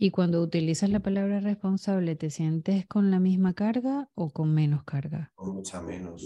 Y 0.00 0.12
cuando 0.12 0.40
utilizas 0.40 0.90
la 0.90 1.00
palabra 1.00 1.40
responsable, 1.40 2.14
¿te 2.14 2.30
sientes 2.30 2.86
con 2.86 3.10
la 3.10 3.18
misma 3.18 3.54
carga 3.54 4.08
o 4.14 4.30
con 4.30 4.54
menos 4.54 4.84
carga? 4.84 5.32
Con 5.34 5.56
mucha 5.56 5.82
menos. 5.82 6.24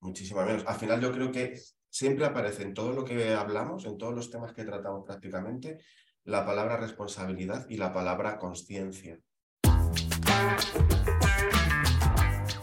Muchísima 0.00 0.44
menos. 0.44 0.64
Al 0.66 0.74
final 0.74 1.00
yo 1.00 1.12
creo 1.12 1.30
que 1.30 1.56
siempre 1.88 2.26
aparece 2.26 2.64
en 2.64 2.74
todo 2.74 2.92
lo 2.92 3.04
que 3.04 3.34
hablamos, 3.34 3.84
en 3.84 3.96
todos 3.98 4.12
los 4.12 4.30
temas 4.30 4.52
que 4.52 4.64
tratamos 4.64 5.04
prácticamente, 5.06 5.78
la 6.24 6.44
palabra 6.44 6.76
responsabilidad 6.76 7.66
y 7.68 7.76
la 7.76 7.92
palabra 7.92 8.36
conciencia. 8.36 9.16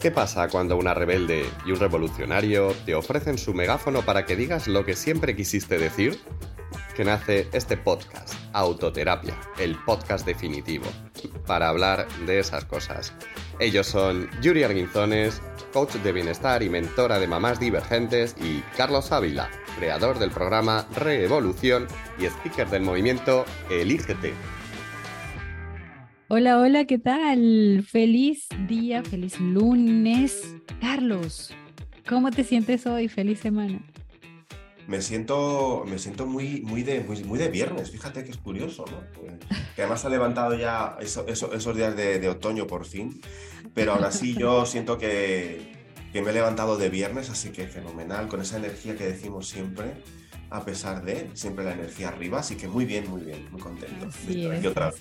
¿Qué 0.01 0.11
pasa 0.11 0.49
cuando 0.49 0.75
una 0.75 0.93
rebelde 0.93 1.45
y 1.65 1.71
un 1.71 1.79
revolucionario 1.79 2.73
te 2.85 2.93
ofrecen 2.93 3.37
su 3.37 3.53
megáfono 3.53 4.01
para 4.01 4.25
que 4.25 4.35
digas 4.35 4.67
lo 4.67 4.83
que 4.83 4.97
siempre 4.97 5.33
quisiste 5.33 5.77
decir? 5.77 6.19
Que 6.95 7.05
nace 7.05 7.47
este 7.53 7.77
podcast, 7.77 8.35
Autoterapia, 8.51 9.33
el 9.57 9.75
podcast 9.85 10.25
definitivo, 10.25 10.85
para 11.47 11.69
hablar 11.69 12.05
de 12.25 12.39
esas 12.39 12.65
cosas. 12.65 13.13
Ellos 13.59 13.87
son 13.87 14.29
Yuri 14.41 14.63
Arguinzones, 14.63 15.41
coach 15.71 15.93
de 15.93 16.11
bienestar 16.11 16.61
y 16.63 16.69
mentora 16.69 17.17
de 17.19 17.27
mamás 17.27 17.59
divergentes, 17.59 18.35
y 18.41 18.59
Carlos 18.75 19.11
Ávila, 19.11 19.49
creador 19.77 20.19
del 20.19 20.31
programa 20.31 20.85
Reevolución 20.95 21.87
y 22.19 22.25
speaker 22.25 22.69
del 22.69 22.83
movimiento 22.83 23.45
Elígete. 23.69 24.33
Hola, 26.27 26.59
hola, 26.59 26.85
¿qué 26.85 26.99
tal? 26.99 27.85
Feliz 27.87 28.47
día, 28.67 29.01
feliz 29.03 29.39
lunes. 29.39 30.55
Carlos, 30.81 31.53
¿cómo 32.07 32.31
te 32.31 32.43
sientes 32.43 32.85
hoy? 32.85 33.07
Feliz 33.07 33.39
semana. 33.39 33.79
Me 34.91 35.01
siento, 35.01 35.85
me 35.87 35.97
siento 35.97 36.25
muy, 36.25 36.59
muy, 36.63 36.83
de, 36.83 36.99
muy, 36.99 37.39
de 37.39 37.47
viernes, 37.47 37.91
fíjate 37.91 38.25
que 38.25 38.31
es 38.31 38.37
curioso, 38.37 38.83
¿no? 38.91 38.99
Que 39.73 39.83
además 39.83 40.03
ha 40.03 40.09
levantado 40.09 40.53
ya 40.53 40.97
esos 40.99 41.75
días 41.77 41.95
de, 41.95 42.27
otoño 42.27 42.67
por 42.67 42.85
fin, 42.85 43.21
pero 43.73 43.93
aún 43.93 44.03
así 44.03 44.35
yo 44.37 44.65
siento 44.65 44.97
que, 44.97 45.77
que, 46.11 46.21
me 46.21 46.31
he 46.31 46.33
levantado 46.33 46.75
de 46.75 46.89
viernes, 46.89 47.29
así 47.29 47.51
que 47.51 47.69
fenomenal, 47.69 48.27
con 48.27 48.41
esa 48.41 48.57
energía 48.57 48.97
que 48.97 49.05
decimos 49.05 49.47
siempre, 49.47 49.93
a 50.49 50.65
pesar 50.65 51.05
de 51.05 51.29
siempre 51.35 51.63
la 51.63 51.71
energía 51.71 52.09
arriba, 52.09 52.39
así 52.39 52.57
que 52.57 52.67
muy 52.67 52.83
bien, 52.83 53.09
muy 53.09 53.21
bien, 53.21 53.47
muy 53.49 53.61
contento. 53.61 54.09
otra 54.67 54.91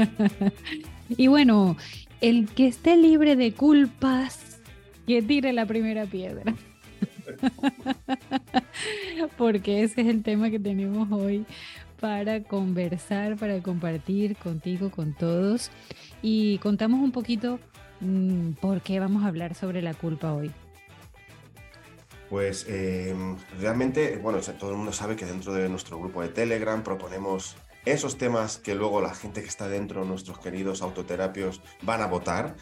y 1.10 1.26
bueno, 1.26 1.76
el 2.22 2.48
que 2.48 2.68
esté 2.68 2.96
libre 2.96 3.36
de 3.36 3.52
culpas, 3.52 4.62
que 5.06 5.20
tire 5.20 5.52
la 5.52 5.66
primera 5.66 6.06
piedra. 6.06 6.54
Porque 9.36 9.82
ese 9.82 10.02
es 10.02 10.06
el 10.08 10.22
tema 10.22 10.50
que 10.50 10.58
tenemos 10.58 11.10
hoy 11.10 11.46
para 12.00 12.42
conversar, 12.42 13.36
para 13.36 13.60
compartir 13.62 14.36
contigo, 14.36 14.90
con 14.90 15.14
todos. 15.14 15.70
Y 16.22 16.58
contamos 16.58 17.00
un 17.00 17.12
poquito 17.12 17.58
mm, 18.00 18.52
por 18.52 18.80
qué 18.82 19.00
vamos 19.00 19.24
a 19.24 19.28
hablar 19.28 19.54
sobre 19.54 19.82
la 19.82 19.94
culpa 19.94 20.32
hoy. 20.32 20.50
Pues 22.30 22.66
em, 22.68 23.36
realmente, 23.58 24.18
bueno, 24.18 24.38
todo 24.58 24.72
el 24.72 24.76
mundo 24.76 24.92
sabe 24.92 25.16
que 25.16 25.24
dentro 25.24 25.54
de 25.54 25.68
nuestro 25.68 25.98
grupo 25.98 26.20
de 26.20 26.28
Telegram 26.28 26.82
proponemos 26.82 27.56
esos 27.86 28.18
temas 28.18 28.58
que 28.58 28.74
luego 28.74 29.00
la 29.00 29.14
gente 29.14 29.40
que 29.40 29.48
está 29.48 29.66
dentro, 29.66 30.04
nuestros 30.04 30.38
queridos 30.38 30.82
autoterapios, 30.82 31.62
van 31.82 32.02
a 32.02 32.06
votar. 32.06 32.56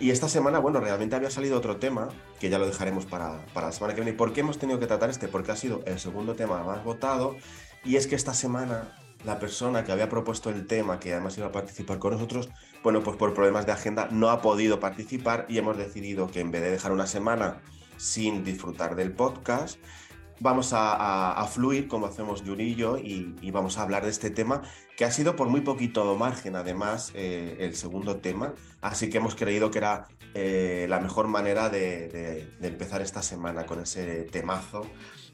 Y 0.00 0.10
esta 0.10 0.28
semana, 0.28 0.60
bueno, 0.60 0.80
realmente 0.80 1.16
había 1.16 1.30
salido 1.30 1.58
otro 1.58 1.76
tema, 1.78 2.08
que 2.38 2.50
ya 2.50 2.58
lo 2.58 2.66
dejaremos 2.66 3.04
para, 3.04 3.44
para 3.52 3.66
la 3.66 3.72
semana 3.72 3.94
que 3.94 4.02
viene. 4.02 4.16
¿Por 4.16 4.32
qué 4.32 4.40
hemos 4.40 4.58
tenido 4.58 4.78
que 4.78 4.86
tratar 4.86 5.10
este? 5.10 5.26
Porque 5.26 5.50
ha 5.50 5.56
sido 5.56 5.82
el 5.86 5.98
segundo 5.98 6.34
tema 6.34 6.62
más 6.62 6.84
votado. 6.84 7.36
Y 7.84 7.96
es 7.96 8.06
que 8.06 8.14
esta 8.14 8.32
semana 8.32 8.96
la 9.24 9.38
persona 9.38 9.84
que 9.84 9.92
había 9.92 10.08
propuesto 10.08 10.50
el 10.50 10.66
tema, 10.66 11.00
que 11.00 11.12
además 11.12 11.36
iba 11.38 11.48
a 11.48 11.52
participar 11.52 11.98
con 11.98 12.12
nosotros, 12.12 12.48
bueno, 12.82 13.02
pues 13.02 13.16
por 13.16 13.34
problemas 13.34 13.66
de 13.66 13.72
agenda 13.72 14.08
no 14.10 14.30
ha 14.30 14.40
podido 14.40 14.78
participar 14.80 15.46
y 15.48 15.58
hemos 15.58 15.76
decidido 15.76 16.30
que 16.30 16.40
en 16.40 16.50
vez 16.50 16.62
de 16.62 16.70
dejar 16.70 16.92
una 16.92 17.06
semana 17.06 17.60
sin 17.96 18.44
disfrutar 18.44 18.94
del 18.94 19.12
podcast, 19.12 19.78
vamos 20.40 20.70
a, 20.72 21.46
fluir 21.50 21.88
como 21.88 22.06
hacemos 22.06 22.44
Yuri 22.44 22.72
y 22.72 22.74
yo 22.74 22.98
y, 22.98 23.50
vamos 23.50 23.78
a 23.78 23.82
hablar 23.82 24.04
de 24.04 24.10
este 24.10 24.30
tema 24.30 24.62
que 24.96 25.04
ha 25.04 25.10
sido 25.10 25.36
por 25.36 25.48
muy 25.48 25.62
poquito 25.62 26.14
margen 26.16 26.56
además 26.56 27.12
eh, 27.14 27.56
el 27.60 27.74
segundo 27.74 28.16
tema, 28.16 28.54
así 28.80 29.10
que 29.10 29.18
hemos 29.18 29.34
creído 29.34 29.70
que 29.70 29.78
era 29.78 30.08
eh, 30.34 30.86
la 30.88 31.00
mejor 31.00 31.28
manera 31.28 31.68
de, 31.70 32.48
empezar 32.60 33.02
esta 33.02 33.22
semana 33.22 33.66
con 33.66 33.80
ese 33.80 34.24
temazo. 34.24 34.86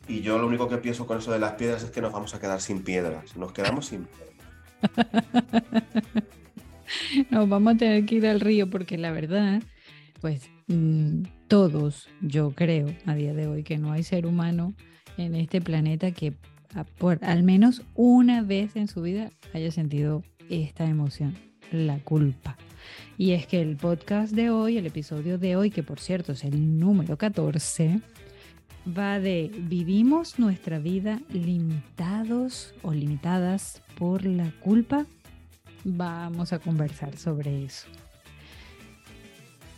Y 0.06 0.20
yo 0.20 0.38
lo 0.38 0.46
único 0.46 0.68
que 0.68 0.76
pienso 0.76 1.06
con 1.06 1.18
eso 1.18 1.32
de 1.32 1.38
las 1.38 1.52
piedras 1.52 1.82
es 1.82 1.90
que 1.90 2.02
nos 2.02 2.12
vamos 2.12 2.34
a 2.34 2.40
quedar 2.40 2.60
sin 2.60 2.82
piedras, 2.82 3.36
nos 3.36 3.52
quedamos 3.52 3.86
sin 3.86 4.04
piedras. 4.04 4.34
Nos 7.30 7.48
vamos 7.48 7.74
a 7.74 7.78
tener 7.78 8.04
que 8.04 8.16
ir 8.16 8.26
al 8.26 8.40
río 8.40 8.68
porque 8.68 8.98
la 8.98 9.10
verdad, 9.10 9.62
pues 10.20 10.50
mm, 10.66 11.22
todos, 11.48 12.08
yo 12.20 12.50
creo 12.50 12.88
a 13.06 13.14
día 13.14 13.32
de 13.32 13.46
hoy 13.46 13.62
que 13.62 13.78
no 13.78 13.92
hay 13.92 14.02
ser 14.02 14.26
humano 14.26 14.74
en 15.16 15.34
este 15.34 15.60
planeta 15.60 16.10
que 16.10 16.34
por 16.98 17.24
al 17.24 17.42
menos 17.42 17.82
una 17.94 18.42
vez 18.42 18.76
en 18.76 18.88
su 18.88 19.02
vida 19.02 19.30
haya 19.52 19.70
sentido 19.70 20.22
esta 20.50 20.84
emoción, 20.84 21.36
la 21.70 21.98
culpa. 21.98 22.56
Y 23.16 23.32
es 23.32 23.46
que 23.46 23.62
el 23.62 23.76
podcast 23.76 24.32
de 24.32 24.50
hoy, 24.50 24.76
el 24.76 24.86
episodio 24.86 25.38
de 25.38 25.56
hoy, 25.56 25.70
que 25.70 25.82
por 25.82 26.00
cierto 26.00 26.32
es 26.32 26.44
el 26.44 26.78
número 26.78 27.16
14, 27.16 28.00
va 28.86 29.20
de 29.20 29.50
vivimos 29.56 30.38
nuestra 30.38 30.78
vida 30.78 31.20
limitados 31.30 32.74
o 32.82 32.92
limitadas 32.92 33.82
por 33.96 34.24
la 34.24 34.50
culpa. 34.60 35.06
Vamos 35.84 36.52
a 36.52 36.58
conversar 36.58 37.16
sobre 37.16 37.64
eso. 37.64 37.86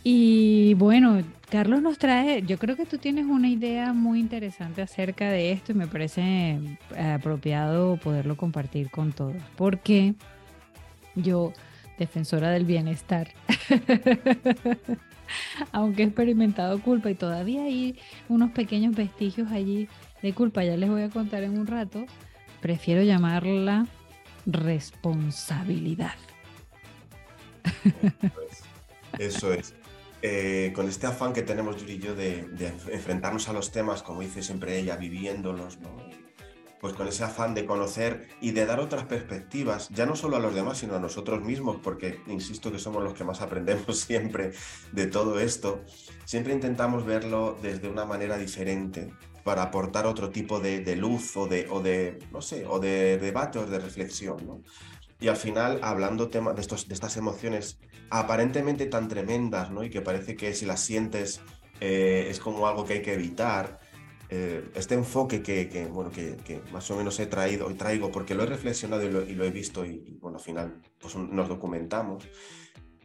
Y 0.09 0.73
bueno, 0.75 1.21
Carlos 1.49 1.81
nos 1.81 1.97
trae, 1.97 2.41
yo 2.41 2.57
creo 2.57 2.77
que 2.77 2.85
tú 2.85 2.97
tienes 2.97 3.25
una 3.25 3.49
idea 3.49 3.91
muy 3.91 4.21
interesante 4.21 4.81
acerca 4.81 5.29
de 5.29 5.51
esto 5.51 5.73
y 5.73 5.75
me 5.75 5.85
parece 5.85 6.61
eh, 6.95 7.17
apropiado 7.19 7.97
poderlo 7.97 8.37
compartir 8.37 8.89
con 8.89 9.11
todos, 9.11 9.35
porque 9.57 10.15
yo, 11.15 11.51
defensora 11.99 12.51
del 12.51 12.63
bienestar, 12.63 13.33
aunque 15.73 16.03
he 16.03 16.05
experimentado 16.05 16.81
culpa 16.81 17.11
y 17.11 17.15
todavía 17.15 17.63
hay 17.63 17.99
unos 18.29 18.51
pequeños 18.51 18.95
vestigios 18.95 19.51
allí 19.51 19.89
de 20.21 20.31
culpa, 20.31 20.63
ya 20.63 20.77
les 20.77 20.89
voy 20.89 21.01
a 21.01 21.09
contar 21.09 21.43
en 21.43 21.59
un 21.59 21.67
rato, 21.67 22.05
prefiero 22.61 23.03
llamarla 23.03 23.85
responsabilidad. 24.45 26.15
Eso 29.19 29.51
es. 29.51 29.75
Eh, 30.21 30.71
con 30.75 30.87
este 30.87 31.05
afán 31.05 31.31
que 31.31 31.43
tenemos 31.43 31.77
Yuri 31.77 31.93
y 31.93 31.99
yo 31.99 32.15
de, 32.15 32.47
enfrentarnos 32.91 33.49
a 33.49 33.53
los 33.53 33.71
temas, 33.71 34.01
como 34.01 34.21
dice 34.21 34.41
siempre 34.41 34.79
ella, 34.79 34.95
viviéndolos, 34.95 35.77
pues 36.79 36.93
con 36.93 37.07
ese 37.07 37.23
afán 37.23 37.53
de 37.53 37.65
conocer 37.65 38.27
y 38.41 38.51
de 38.51 38.65
dar 38.65 38.79
otras 38.79 39.03
perspectivas, 39.05 39.89
ya 39.89 40.05
no 40.05 40.15
solo 40.15 40.37
a 40.37 40.39
los 40.39 40.55
demás, 40.55 40.79
sino 40.79 40.95
a 40.95 40.99
nosotros 40.99 41.43
mismos, 41.43 41.77
porque 41.83 42.21
insisto 42.27 42.71
que 42.71 42.79
somos 42.79 43.03
los 43.03 43.13
que 43.13 43.23
más 43.23 43.41
aprendemos 43.41 43.99
siempre 43.99 44.51
de 44.91 45.07
todo 45.07 45.39
esto, 45.39 45.83
siempre 46.25 46.53
intentamos 46.53 47.05
verlo 47.05 47.57
desde 47.61 47.87
una 47.87 48.05
manera 48.05 48.37
diferente 48.37 49.13
para 49.43 49.63
aportar 49.63 50.05
otro 50.05 50.29
tipo 50.29 50.59
de, 50.59 50.95
luz 50.97 51.37
o 51.37 51.47
de, 51.47 51.67
o 51.69 51.81
de, 51.81 52.19
no 52.33 52.41
sé, 52.41 52.65
o 52.67 52.79
de 52.79 53.17
debate 53.17 53.59
o 53.59 53.65
de 53.65 53.79
reflexión. 53.79 54.35
¿no? 54.45 54.61
Y 55.19 55.27
al 55.29 55.37
final, 55.37 55.79
hablando 55.81 56.29
tema 56.29 56.53
de, 56.53 56.61
estos, 56.61 56.87
de 56.87 56.93
estas 56.93 57.17
emociones 57.17 57.79
aparentemente 58.09 58.85
tan 58.85 59.07
tremendas, 59.07 59.71
¿no? 59.71 59.83
Y 59.83 59.89
que 59.89 60.01
parece 60.01 60.35
que 60.35 60.53
si 60.53 60.65
las 60.65 60.81
sientes 60.81 61.41
eh, 61.79 62.27
es 62.29 62.39
como 62.39 62.67
algo 62.67 62.85
que 62.85 62.93
hay 62.93 63.01
que 63.01 63.13
evitar. 63.13 63.79
Eh, 64.29 64.71
este 64.75 64.93
enfoque 64.95 65.41
que, 65.41 65.87
bueno, 65.89 66.11
que, 66.11 66.61
más 66.73 66.91
o 66.91 66.97
menos 66.97 67.17
he 67.19 67.27
traído 67.27 67.71
y 67.71 67.75
traigo 67.75 68.11
porque 68.11 68.35
lo 68.35 68.43
he 68.43 68.45
reflexionado 68.45 69.03
y 69.03 69.33
lo, 69.33 69.45
he 69.45 69.51
visto 69.51 69.85
y, 69.85 70.17
bueno, 70.19 70.37
al 70.37 70.43
final 70.43 70.81
pues, 70.99 71.15
nos 71.15 71.47
documentamos. 71.47 72.27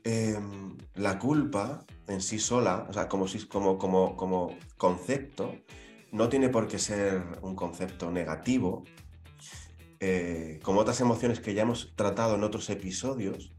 Em, 0.04 0.76
la 0.94 1.20
culpa 1.20 1.84
en 2.08 2.20
sí 2.20 2.40
sola, 2.40 2.87
o 2.88 2.92
sea, 2.92 3.08
como, 3.08 3.26
como, 3.48 3.78
como, 3.78 4.16
como 4.16 4.56
concepto, 4.76 5.54
no 6.10 6.28
tiene 6.28 6.48
por 6.48 6.66
qué 6.66 6.78
ser 6.78 7.22
un 7.42 7.54
concepto 7.54 8.10
negativo, 8.10 8.82
eh, 10.04 10.58
como 10.64 10.81
otras 10.81 11.00
emociones 11.00 11.38
que 11.38 11.54
ya 11.54 11.62
hemos 11.62 11.93
tratado 11.94 12.34
en 12.34 12.43
otros 12.43 12.69
episodios. 12.70 13.52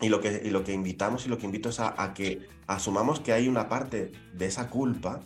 Y 0.00 0.08
lo 0.08 0.20
que, 0.20 0.50
lo 0.50 0.64
que 0.64 0.72
invitamos 0.72 1.24
y 1.24 1.28
lo 1.28 1.38
que 1.38 1.46
invito 1.46 1.68
es 1.68 1.78
a, 1.78 2.14
que 2.14 2.48
asumamos 2.66 3.20
que 3.20 3.32
hay 3.32 3.46
una 3.46 3.68
parte 3.68 4.10
de 4.34 4.46
esa 4.46 4.70
culpa 4.70 5.20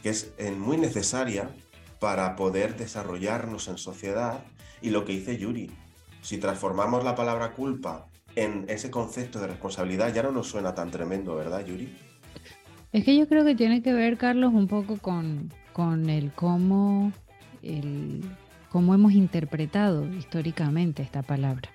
que 0.00 0.10
es 0.10 0.34
eh, 0.38 0.52
muy 0.52 0.76
necesaria 0.76 1.50
para 1.98 2.36
poder 2.36 2.76
desarrollarnos 2.76 3.66
en 3.66 3.76
sociedad. 3.76 4.44
Y 4.82 4.90
lo 4.90 5.04
que 5.04 5.14
dice 5.14 5.36
Yuri, 5.36 5.72
si 6.20 6.38
transformamos 6.38 7.02
la 7.02 7.16
palabra 7.16 7.50
culpa 7.50 8.06
en 8.36 8.66
ese 8.68 8.88
concepto 8.88 9.40
de 9.40 9.48
responsabilidad, 9.48 10.14
ya 10.14 10.22
no 10.22 10.30
nos 10.30 10.46
suena 10.46 10.76
tan 10.76 10.92
tremendo, 10.92 11.34
¿verdad, 11.34 11.66
Yuri? 11.66 11.92
Es 12.92 13.04
que 13.04 13.16
yo 13.16 13.26
creo 13.26 13.44
que 13.44 13.56
tiene 13.56 13.82
que 13.82 13.92
ver, 13.92 14.16
Carlos, 14.16 14.52
un 14.54 14.68
poco 14.68 14.98
con, 14.98 15.52
con 15.72 16.08
el 16.08 16.32
cómo 16.32 17.10
el 17.62 18.22
cómo 18.72 18.94
hemos 18.94 19.12
interpretado 19.12 20.06
históricamente 20.14 21.02
esta 21.02 21.22
palabra. 21.22 21.68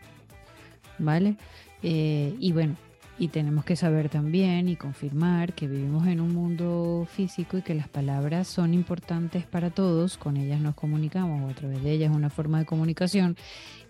¿vale? 1.00 1.36
Eh, 1.84 2.36
y 2.40 2.52
bueno, 2.52 2.76
y 3.20 3.30
tenemos 3.30 3.66
que 3.66 3.76
saber 3.76 4.10
también 4.10 4.70
y 4.70 4.76
confirmar 4.76 5.54
que 5.54 5.68
vivimos 5.68 6.08
en 6.08 6.22
un 6.22 6.34
mundo 6.34 7.08
físico 7.10 7.58
y 7.58 7.62
que 7.62 7.74
las 7.74 7.88
palabras 7.88 8.48
son 8.48 8.74
importantes 8.74 9.46
para 9.46 9.70
todos, 9.70 10.18
con 10.18 10.38
ellas 10.38 10.60
nos 10.60 10.76
comunicamos 10.76 11.44
o 11.44 11.50
a 11.50 11.54
través 11.54 11.84
de 11.84 11.92
ellas 11.92 12.16
una 12.16 12.30
forma 12.30 12.60
de 12.60 12.66
comunicación 12.66 13.36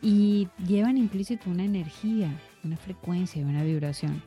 y 0.01 0.47
llevan 0.65 0.97
implícito 0.97 1.49
una 1.49 1.65
energía, 1.65 2.29
una 2.63 2.77
frecuencia 2.77 3.41
y 3.41 3.45
una 3.45 3.63
vibración. 3.63 4.21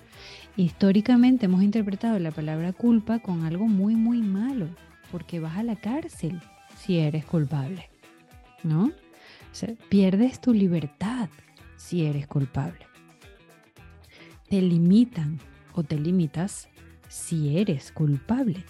Históricamente 0.56 1.46
hemos 1.46 1.62
interpretado 1.62 2.18
la 2.18 2.30
palabra 2.30 2.72
culpa 2.72 3.20
con 3.20 3.44
algo 3.44 3.66
muy, 3.66 3.94
muy 3.94 4.20
malo, 4.20 4.68
porque 5.10 5.40
vas 5.40 5.56
a 5.56 5.62
la 5.62 5.76
cárcel 5.76 6.40
si 6.76 6.98
eres 6.98 7.24
culpable, 7.24 7.89
¿no? 8.62 8.86
O 8.86 9.54
sea, 9.54 9.74
pierdes 9.88 10.40
tu 10.40 10.52
libertad 10.52 11.28
si 11.76 12.04
eres 12.04 12.26
culpable 12.26 12.90
te 14.50 14.60
limitan 14.60 15.38
o 15.74 15.84
te 15.84 15.96
limitas 15.96 16.68
si 17.08 17.56
eres 17.56 17.92
culpable. 17.92 18.64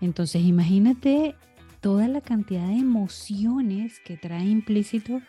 Entonces 0.00 0.42
imagínate 0.42 1.34
toda 1.80 2.08
la 2.08 2.20
cantidad 2.20 2.68
de 2.68 2.78
emociones 2.78 3.98
que 4.00 4.16
trae 4.16 4.46
implícito 4.46 5.20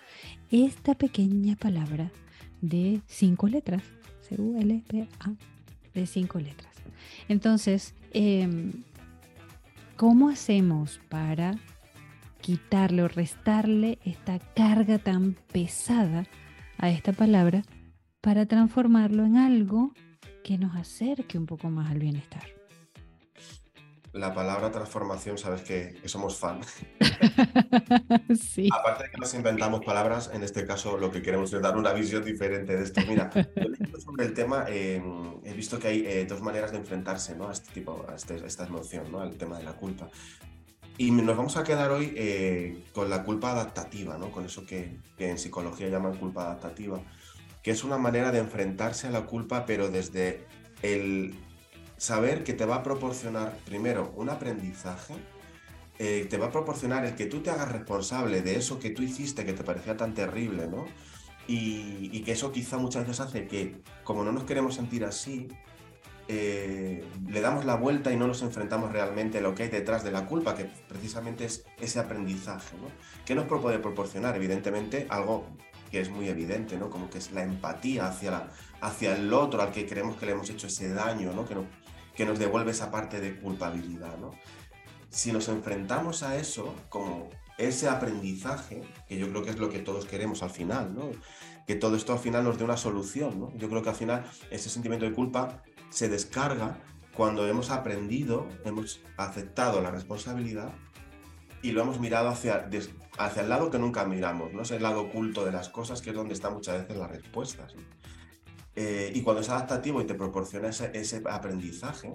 esta 0.51 0.93
pequeña 0.93 1.55
palabra 1.55 2.11
de 2.61 3.01
cinco 3.07 3.47
letras, 3.47 3.81
C-U-L-P-A, 4.21 5.33
de 5.93 6.05
cinco 6.05 6.39
letras. 6.39 6.73
Entonces, 7.27 7.95
em, 8.13 8.71
¿cómo 9.97 10.29
hacemos 10.29 10.99
para 11.09 11.57
quitarle 12.45 13.01
o 13.01 13.07
restarle 13.07 13.97
esta 14.05 14.37
carga 14.37 14.99
tan 14.99 15.33
pesada 15.51 16.27
a 16.77 16.91
esta 16.91 17.11
palabra 17.11 17.63
para 18.21 18.45
transformarlo 18.45 19.25
en 19.25 19.37
algo 19.37 19.95
que 20.43 20.59
nos 20.59 20.75
acerque 20.75 21.39
un 21.39 21.47
poco 21.47 21.71
más 21.71 21.89
al 21.89 21.97
bienestar. 21.97 22.43
La 24.13 24.31
palabra 24.35 24.69
transformación, 24.71 25.39
sabes 25.39 25.63
que, 25.63 25.99
somos 26.05 26.37
fan. 26.37 26.61
sí. 28.39 28.69
Aparte 28.71 29.05
de 29.05 29.09
que 29.09 29.17
nos 29.17 29.33
inventamos 29.33 29.83
palabras, 29.83 30.29
en 30.31 30.43
este 30.43 30.67
caso 30.67 30.99
lo 30.99 31.09
que 31.09 31.23
queremos 31.23 31.51
es 31.51 31.63
dar 31.63 31.75
una 31.75 31.93
visión 31.93 32.23
diferente 32.23 32.77
de 32.77 32.83
esto. 32.83 33.01
Mira, 33.07 33.31
sobre 34.05 34.23
el 34.23 34.35
tema, 34.35 34.65
em, 34.67 35.39
he 35.43 35.53
visto 35.53 35.79
que 35.79 35.87
hay 35.87 36.05
eh, 36.05 36.25
dos 36.29 36.41
maneras 36.41 36.71
de 36.71 36.77
enfrentarse 36.77 37.35
¿no? 37.35 37.49
a 37.49 37.53
este 37.53 37.73
tipo, 37.73 38.05
a, 38.07 38.13
este, 38.13 38.35
esta 38.45 38.67
emoción, 38.67 39.11
¿no? 39.11 39.19
al 39.19 39.35
tema 39.35 39.57
de 39.57 39.63
la 39.63 39.73
culpa. 39.73 40.11
Y 40.97 41.11
nos 41.11 41.35
vamos 41.35 41.57
a 41.57 41.63
quedar 41.63 41.91
hoy 41.91 42.13
eh, 42.15 42.83
con 42.93 43.09
la 43.09 43.23
culpa 43.23 43.51
adaptativa, 43.51 44.17
¿no? 44.17 44.31
con 44.31 44.45
eso 44.45 44.65
que, 44.65 44.97
que 45.17 45.29
en 45.29 45.37
psicología 45.37 45.89
llaman 45.89 46.15
culpa 46.17 46.43
adaptativa 46.43 47.01
que 47.65 47.71
es 47.71 47.83
una 47.83 47.97
manera 47.97 48.31
de 48.31 48.37
enfrentarse 48.37 49.07
a 49.07 49.09
la 49.09 49.25
culpa, 49.25 49.65
pero 49.65 49.89
desde 49.89 50.45
el 50.83 51.33
saber 51.97 52.43
que 52.43 52.53
te 52.53 52.63
va 52.63 52.75
a 52.75 52.83
proporcionar, 52.83 53.57
primero, 53.65 54.13
un 54.15 54.29
aprendizaje, 54.29 55.15
eh, 55.97 56.27
te 56.29 56.37
va 56.37 56.45
a 56.45 56.51
proporcionar 56.51 57.05
el 57.05 57.15
que 57.15 57.25
tú 57.25 57.39
te 57.39 57.49
hagas 57.49 57.71
responsable 57.71 58.43
de 58.43 58.57
eso 58.57 58.77
que 58.77 58.91
tú 58.91 59.01
hiciste 59.01 59.45
que 59.45 59.53
te 59.53 59.63
parecía 59.63 59.97
tan 59.97 60.13
terrible, 60.13 60.67
¿no? 60.67 60.85
Y, 61.47 62.21
que 62.21 62.33
eso 62.33 62.51
quizá 62.51 62.77
muchas 62.77 63.07
veces 63.07 63.21
hace 63.21 63.47
que, 63.47 63.77
como 64.03 64.23
no 64.23 64.31
nos 64.31 64.43
queremos 64.43 64.75
sentir 64.75 65.03
así, 65.03 65.47
eh, 66.27 67.03
le 67.27 67.41
damos 67.41 67.65
la 67.65 67.75
vuelta 67.75 68.11
y 68.11 68.17
no 68.17 68.25
nos 68.27 68.41
enfrentamos 68.41 68.91
realmente 68.91 69.37
a 69.37 69.41
lo 69.41 69.53
que 69.53 69.63
hay 69.63 69.69
detrás 69.69 70.03
de 70.03 70.11
la 70.11 70.25
culpa, 70.25 70.55
que 70.55 70.65
precisamente 70.65 71.45
es 71.45 71.65
ese 71.79 71.99
aprendizaje, 71.99 72.75
¿no? 72.77 72.87
¿Qué 73.25 73.35
nos 73.35 73.45
puede 73.45 73.79
proporcionar? 73.79 74.35
Evidentemente, 74.35 75.05
algo 75.09 75.45
que 75.91 76.01
es 76.01 76.09
muy 76.09 76.27
evidente. 76.27 76.77
Como 76.79 77.09
que 77.09 77.19
es 77.19 77.31
la 77.31 77.43
empatía 77.43 78.07
hacia, 78.07 78.47
hacia 78.81 79.15
el 79.15 79.31
otro 79.33 79.61
al 79.61 79.71
que 79.71 79.85
creemos 79.85 80.17
que 80.17 80.25
le 80.25 80.33
hemos 80.33 80.49
hecho 80.49 80.67
ese 80.67 80.89
daño. 80.89 81.31
Que, 82.15 82.25
nos 82.25 82.39
devuelve 82.39 82.71
esa 82.71 82.91
parte 82.91 83.19
de 83.19 83.39
culpabilidad. 83.39 84.15
Si 85.09 85.31
nos 85.31 85.47
enfrentamos 85.47 86.23
a 86.23 86.37
eso 86.37 86.73
como 86.89 87.29
ese 87.57 87.87
aprendizaje, 87.87 88.81
que 89.07 89.17
yo 89.17 89.29
creo 89.29 89.43
que 89.43 89.51
es 89.51 89.59
lo 89.59 89.69
que 89.69 89.79
todos 89.79 90.05
queremos 90.05 90.43
al 90.43 90.49
final, 90.49 90.93
¿no? 90.95 91.11
Que 91.67 91.75
todo 91.75 91.95
esto 91.95 92.13
al 92.13 92.19
final 92.19 92.43
nos 92.43 92.57
dé 92.57 92.63
una 92.63 92.77
solución. 92.77 93.57
Yo 93.57 93.69
creo 93.69 93.81
que 93.81 93.89
al 93.89 93.95
final 93.95 94.25
ese 94.49 94.69
sentimiento 94.69 95.05
de 95.05 95.13
culpa 95.13 95.63
se 95.95 96.09
descarga 96.09 96.77
cuando 97.15 97.47
hemos 97.47 97.71
aprendido, 97.71 98.49
hemos 98.65 98.99
aceptado 99.15 99.81
la 99.81 99.91
responsabilidad 99.91 100.73
y 101.61 101.71
lo 101.71 101.81
hemos 101.81 102.01
mirado 102.01 102.27
hacia, 102.27 102.69
hacia 103.17 103.41
el 103.41 103.47
lado 103.47 103.71
que 103.71 103.79
nunca 103.79 104.03
miramos, 104.03 104.51
¿no? 104.51 104.63
Es 104.63 104.71
el 104.71 104.83
lado 104.83 105.03
oculto 105.03 105.45
de 105.45 105.53
las 105.53 105.69
cosas, 105.69 106.01
que 106.01 106.09
es 106.09 106.15
donde 106.15 106.33
están 106.33 106.53
muchas 106.53 106.81
veces 106.81 106.97
las 106.97 107.09
respuestas. 107.09 107.75
Eh, 108.75 109.13
y 109.15 109.21
cuando 109.21 109.41
es 109.41 109.47
adaptativo 109.47 110.01
y 110.01 110.05
te 110.05 110.15
proporciona 110.15 110.67
ese, 110.67 111.23
aprendizaje, 111.29 112.11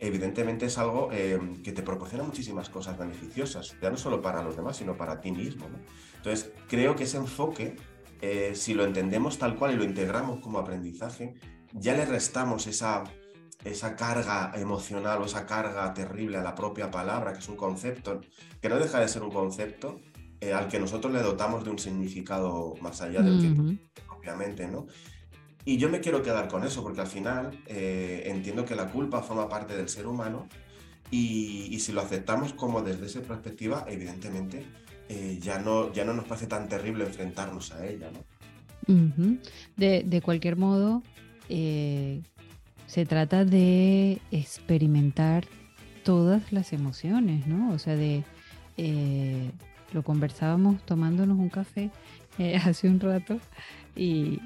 evidentemente 0.00 0.66
es 0.66 0.76
algo 0.76 1.10
eh, 1.12 1.38
que 1.62 1.70
te 1.70 1.84
proporciona 1.84 2.24
muchísimas 2.24 2.68
cosas 2.68 2.98
beneficiosas, 2.98 3.76
ya 3.80 3.90
no 3.90 3.96
solo 3.96 4.20
para 4.22 4.42
los 4.42 4.56
demás, 4.56 4.76
sino 4.76 4.96
para 4.96 5.20
ti 5.20 5.30
mismo. 5.30 5.66
Entonces, 6.16 6.50
creo 6.66 6.96
que 6.96 7.04
ese 7.04 7.18
enfoque, 7.18 7.76
eh, 8.22 8.56
si 8.56 8.74
lo 8.74 8.84
entendemos 8.84 9.38
tal 9.38 9.54
cual 9.54 9.74
y 9.74 9.76
lo 9.76 9.84
integramos 9.84 10.40
como 10.40 10.58
aprendizaje, 10.58 11.36
ya 11.74 11.94
le 11.94 12.06
restamos 12.06 12.66
esa, 12.66 13.04
esa 13.64 13.96
carga 13.96 14.52
emocional 14.54 15.20
o 15.20 15.26
esa 15.26 15.44
carga 15.44 15.92
terrible 15.92 16.38
a 16.38 16.42
la 16.42 16.54
propia 16.54 16.90
palabra, 16.90 17.32
que 17.32 17.40
es 17.40 17.48
un 17.48 17.56
concepto, 17.56 18.20
que 18.62 18.68
no 18.68 18.78
deja 18.78 19.00
de 19.00 19.08
ser 19.08 19.22
un 19.22 19.30
concepto 19.30 20.00
eh, 20.40 20.52
al 20.52 20.68
que 20.68 20.78
nosotros 20.78 21.12
le 21.12 21.20
dotamos 21.20 21.64
de 21.64 21.70
un 21.70 21.78
significado 21.78 22.74
más 22.80 23.00
allá 23.00 23.22
del 23.22 23.40
que 23.40 24.02
propiamente, 24.06 24.68
¿no? 24.68 24.86
Y 25.64 25.78
yo 25.78 25.88
me 25.88 26.00
quiero 26.00 26.22
quedar 26.22 26.48
con 26.48 26.64
eso, 26.64 26.82
porque 26.82 27.00
al 27.00 27.06
final 27.06 27.58
eh, 27.66 28.24
entiendo 28.26 28.64
que 28.64 28.76
la 28.76 28.90
culpa 28.90 29.22
forma 29.22 29.48
parte 29.48 29.74
del 29.74 29.88
ser 29.88 30.06
humano 30.06 30.46
y, 31.10 31.78
si 31.80 31.92
lo 31.92 32.02
aceptamos 32.02 32.52
como 32.52 32.82
desde 32.82 33.06
esa 33.06 33.22
perspectiva, 33.22 33.84
evidentemente 33.88 34.66
eh, 35.08 35.38
ya, 35.40 35.58
no, 35.58 35.92
ya 35.92 36.04
no 36.04 36.12
nos 36.12 36.26
parece 36.26 36.46
tan 36.46 36.68
terrible 36.68 37.04
enfrentarnos 37.04 37.72
a 37.72 37.86
ella, 37.86 38.10
¿no? 38.10 38.22
de, 39.76 40.02
de, 40.04 40.20
cualquier 40.20 40.56
modo, 40.56 41.02
se 41.48 43.06
trata 43.06 43.44
de 43.44 44.20
experimentar 44.30 45.44
todas 46.04 46.52
las 46.52 46.72
emociones, 46.72 47.46
¿no? 47.46 47.72
O 47.72 47.78
sea, 47.78 47.96
de 47.96 48.22
eh, 48.76 49.50
lo 49.92 50.02
conversábamos 50.02 50.82
tomándonos 50.84 51.38
un 51.38 51.48
café 51.48 51.90
eh, 52.38 52.56
hace 52.56 52.88
un 52.88 53.00
rato 53.00 53.38
y, 53.96 54.40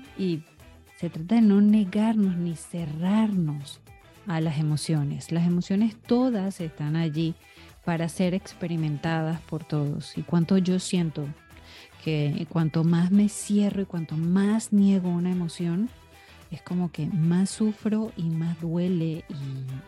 se 0.96 1.10
trata 1.10 1.36
de 1.36 1.42
no 1.42 1.60
negarnos 1.60 2.36
ni 2.36 2.56
cerrarnos 2.56 3.78
a 4.26 4.40
las 4.40 4.58
emociones. 4.58 5.30
Las 5.30 5.46
emociones 5.46 5.94
todas 5.94 6.60
están 6.60 6.96
allí 6.96 7.36
para 7.84 8.08
ser 8.08 8.34
experimentadas 8.34 9.40
por 9.42 9.62
todos. 9.62 10.18
Y 10.18 10.22
cuanto 10.22 10.58
yo 10.58 10.80
siento 10.80 11.24
que 12.02 12.48
cuanto 12.48 12.82
más 12.82 13.12
me 13.12 13.28
cierro 13.28 13.82
y 13.82 13.84
cuanto 13.84 14.16
más 14.16 14.72
niego 14.72 15.08
una 15.08 15.30
emoción, 15.30 15.88
es 16.50 16.62
como 16.62 16.90
que 16.90 17.06
más 17.06 17.50
sufro 17.50 18.12
y 18.16 18.24
más 18.24 18.60
duele 18.60 19.24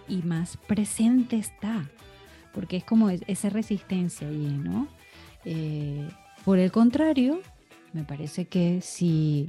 y, 0.09 0.23
más 0.23 0.57
presente 0.57 1.37
está, 1.37 1.89
porque 2.53 2.77
es 2.79 2.85
como 2.85 3.11
esa 3.11 3.49
resistencia 3.49 4.29
allí, 4.29 4.59
¿no? 4.59 4.89
Eh, 5.45 6.09
por 6.45 6.59
el 6.59 6.71
contrario, 6.71 7.41
me 7.93 8.05
parece 8.05 8.47
que 8.47 8.81
si 8.81 9.49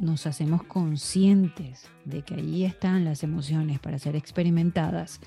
nos 0.00 0.26
hacemos 0.26 0.62
conscientes 0.62 1.88
de 2.04 2.22
que 2.22 2.34
allí 2.34 2.64
están 2.64 3.04
las 3.04 3.22
emociones 3.22 3.78
para 3.78 3.98
ser 3.98 4.16
experimentadas 4.16 5.20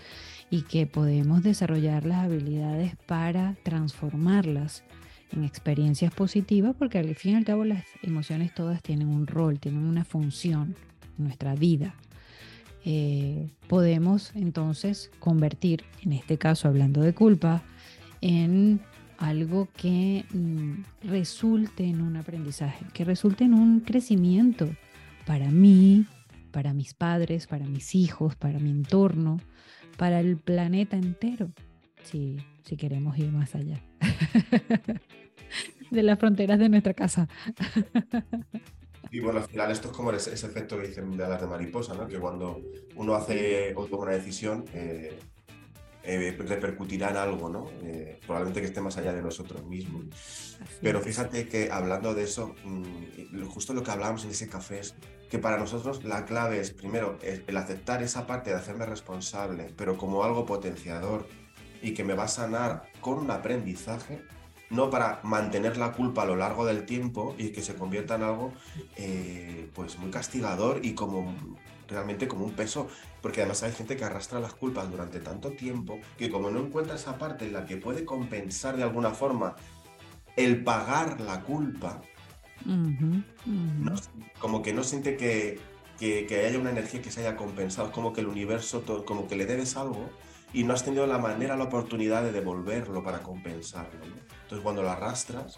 y 0.50 0.64
que 0.64 0.88
podemos 0.88 1.44
desarrollar 1.44 2.06
las 2.06 2.26
habilidades 2.26 2.96
para 3.06 3.56
transformarlas 3.64 4.84
en 5.32 5.44
experiencias 5.44 6.14
positivas, 6.14 6.76
porque 6.78 6.98
al 6.98 7.14
fin 7.16 7.34
y 7.34 7.36
al 7.36 7.46
cabo 7.46 7.64
las 7.64 7.86
emociones 8.02 8.54
todas 8.54 8.82
tienen 8.82 9.10
un 9.10 9.28
rol, 9.28 9.60
tienen 9.60 9.84
una 9.84 10.04
función 10.04 10.76
nuestra 11.20 11.56
vida. 11.56 11.96
Eh, 12.86 13.50
podemos 13.68 14.32
entonces 14.36 15.12
convertir, 15.20 15.84
en 16.02 16.14
este 16.14 16.38
caso 16.38 16.68
hablando 16.68 17.02
de 17.02 17.14
culpa, 17.14 17.62
en 18.22 18.82
algo 19.18 19.68
que 19.76 20.26
mm, 20.34 21.08
resulte 21.08 21.84
en 21.84 22.02
un 22.02 22.16
aprendizaje, 22.16 22.86
que 22.94 23.04
resulte 23.04 23.44
en 23.44 23.54
un 23.54 23.82
crecimiento 23.82 24.70
para 25.26 25.52
mí, 25.52 26.06
para 26.52 26.74
mis 26.74 26.94
padres, 26.94 27.46
para 27.46 27.66
mis 27.66 27.96
hijos, 27.96 28.36
para 28.36 28.60
mi 28.60 28.70
entorno, 28.70 29.40
para 29.98 30.22
el 30.22 30.38
planeta 30.38 30.96
entero, 30.96 31.52
si, 32.04 32.38
si 32.64 32.78
queremos 32.78 33.18
ir 33.18 33.32
más 33.32 33.54
allá 33.56 33.82
de 35.92 36.04
las 36.04 36.18
fronteras 36.18 36.60
de 36.60 36.70
nuestra 36.70 36.94
casa. 36.94 37.28
Y 39.12 39.20
bueno, 39.20 39.40
al 39.40 39.46
final 39.46 39.72
esto 39.72 39.90
es 39.90 39.98
como 39.98 40.12
ese, 40.12 40.34
efecto 40.34 40.78
que 40.78 40.88
dicen 40.88 41.16
de 41.18 41.26
alas 41.26 41.42
de 41.42 41.48
mariposa, 41.48 41.94
¿no? 41.94 42.08
Que 42.08 42.20
cuando 42.20 42.62
uno 42.96 43.16
hace 43.16 43.74
o 43.76 43.86
toma 43.86 44.04
una 44.04 44.12
decisión, 44.14 44.66
eh, 44.74 45.18
eh, 46.04 46.36
repercutirá 46.38 47.10
en 47.10 47.18
algo, 47.18 47.50
¿no? 47.50 47.68
Eh, 47.84 48.20
probablemente 48.26 48.62
que 48.62 48.68
esté 48.68 48.82
más 48.82 48.98
allá 48.98 49.14
de 49.14 49.22
nosotros 49.22 49.66
mismos. 49.66 50.06
Pero 50.82 51.02
fíjate 51.02 51.48
que 51.48 51.72
hablando 51.72 52.14
de 52.14 52.24
eso, 52.24 52.56
mm, 52.64 53.44
justo 53.46 53.74
lo 53.74 53.84
que 53.84 53.92
hablábamos 53.92 54.24
en 54.26 54.32
ese 54.32 54.48
café 54.48 54.80
es 54.80 54.96
que 55.30 55.40
para 55.40 55.58
nosotros 55.58 56.04
la 56.04 56.26
clave 56.26 56.60
es, 56.60 56.72
primero, 56.72 57.18
el 57.22 57.58
aceptar 57.58 58.02
esa 58.02 58.26
parte 58.26 58.50
de 58.50 58.56
hacerme 58.56 58.86
responsable, 58.86 59.74
pero 59.76 59.98
como 59.98 60.24
algo 60.24 60.46
potenciador 60.46 61.28
y 61.82 61.94
que 61.94 62.04
me 62.04 62.14
va 62.14 62.24
a 62.24 62.28
sanar 62.28 62.84
con 63.02 63.20
un 63.20 63.30
aprendizaje, 63.32 64.22
no 64.70 64.90
para 64.90 65.20
mantener 65.24 65.78
la 65.78 65.94
culpa 65.94 66.24
a 66.24 66.26
lo 66.26 66.36
largo 66.36 66.66
del 66.66 66.86
tiempo 66.86 67.36
y 67.38 67.50
que 67.50 67.62
se 67.62 67.76
convierta 67.76 68.16
en 68.16 68.24
algo 68.24 68.54
eh, 68.98 69.70
pues 69.74 69.98
muy 69.98 70.12
castigador 70.12 70.86
y 70.86 70.94
como 70.94 71.36
realmente 71.88 72.28
como 72.28 72.46
un 72.46 72.52
peso, 72.52 72.88
porque 73.22 73.42
además 73.42 73.64
hay 73.64 73.72
gente 73.72 73.98
que 73.98 74.06
arrastra 74.06 74.40
las 74.40 74.54
culpas 74.54 74.90
durante 74.92 75.20
tanto 75.20 75.52
tiempo 75.52 76.00
que 76.18 76.30
como 76.30 76.52
no 76.52 76.60
encuentra 76.60 76.96
esa 76.96 77.18
parte 77.18 77.46
en 77.46 77.54
la 77.54 77.66
que 77.66 77.78
puede 77.78 78.06
compensar 78.06 78.78
de 78.78 78.84
alguna 78.84 79.12
forma 79.12 79.56
el 80.36 80.64
pagar 80.64 81.20
la 81.20 81.42
culpa, 81.42 82.02
como 84.40 84.62
que 84.62 84.74
no 84.74 84.84
siente 84.84 85.18
que, 85.18 85.60
que, 85.98 86.46
haya 86.46 86.60
una 86.60 86.70
energía 86.70 87.02
que 87.02 87.12
se 87.12 87.22
haya 87.22 87.36
compensado, 87.36 87.92
como 87.92 88.14
que 88.14 88.22
el 88.22 88.28
universo, 88.28 88.84
como 89.06 89.28
que 89.28 89.36
le 89.36 89.46
debes 89.46 89.76
algo 89.76 90.10
y 90.54 90.64
no 90.64 90.74
has 90.74 90.84
tenido 90.84 91.06
la 91.08 91.18
manera, 91.18 91.56
la 91.56 91.66
oportunidad 91.66 92.24
de 92.24 92.32
devolverlo 92.32 93.04
para 93.04 93.20
compensarlo. 93.20 94.00
Entonces 94.04 94.64
cuando 94.64 94.82
lo 94.82 94.90
arrastras, 94.90 95.58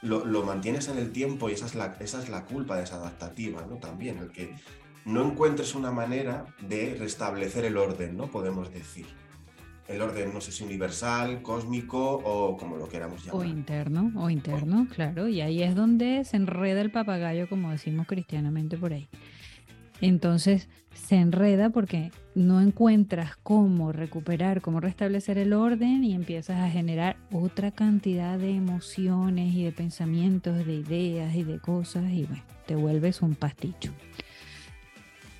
lo, 0.00 0.24
lo, 0.24 0.42
mantienes 0.42 0.88
en 0.88 0.98
el 0.98 1.12
tiempo 1.12 1.48
y 1.48 1.52
esa 1.52 1.66
es 1.66 1.74
la, 1.74 1.96
esa 2.00 2.22
es 2.22 2.28
la 2.28 2.44
culpa 2.44 2.76
desadaptativa, 2.76 3.64
¿no? 3.66 3.76
También, 3.76 4.18
el 4.18 4.32
que 4.32 4.54
no 5.04 5.24
encuentres 5.24 5.74
una 5.74 5.90
manera 5.90 6.46
de 6.60 6.96
restablecer 6.98 7.64
el 7.64 7.76
orden, 7.76 8.16
¿no? 8.16 8.28
Podemos 8.30 8.72
decir. 8.72 9.06
El 9.88 10.00
orden, 10.00 10.32
no 10.32 10.40
sé 10.40 10.52
si 10.52 10.64
universal, 10.64 11.42
cósmico 11.42 12.20
o 12.24 12.56
como 12.56 12.76
lo 12.76 12.88
queramos 12.88 13.24
llamar. 13.24 13.42
O 13.42 13.44
interno, 13.44 14.12
o 14.16 14.30
interno, 14.30 14.86
claro. 14.94 15.28
Y 15.28 15.40
ahí 15.40 15.62
es 15.62 15.74
donde 15.74 16.24
se 16.24 16.36
enreda 16.36 16.80
el 16.80 16.90
papagayo, 16.90 17.48
como 17.48 17.70
decimos 17.70 18.06
cristianamente 18.06 18.78
por 18.78 18.92
ahí. 18.92 19.08
Entonces 20.02 20.68
se 20.92 21.16
enreda 21.16 21.70
porque 21.70 22.10
no 22.34 22.60
encuentras 22.60 23.36
cómo 23.36 23.92
recuperar, 23.92 24.60
cómo 24.60 24.80
restablecer 24.80 25.38
el 25.38 25.52
orden 25.52 26.04
y 26.04 26.12
empiezas 26.12 26.60
a 26.60 26.68
generar 26.68 27.16
otra 27.30 27.70
cantidad 27.70 28.38
de 28.38 28.50
emociones 28.50 29.54
y 29.54 29.64
de 29.64 29.72
pensamientos, 29.72 30.66
de 30.66 30.74
ideas 30.74 31.34
y 31.34 31.44
de 31.44 31.58
cosas 31.60 32.10
y 32.12 32.24
bueno, 32.24 32.42
te 32.66 32.74
vuelves 32.74 33.22
un 33.22 33.36
pasticho. 33.36 33.92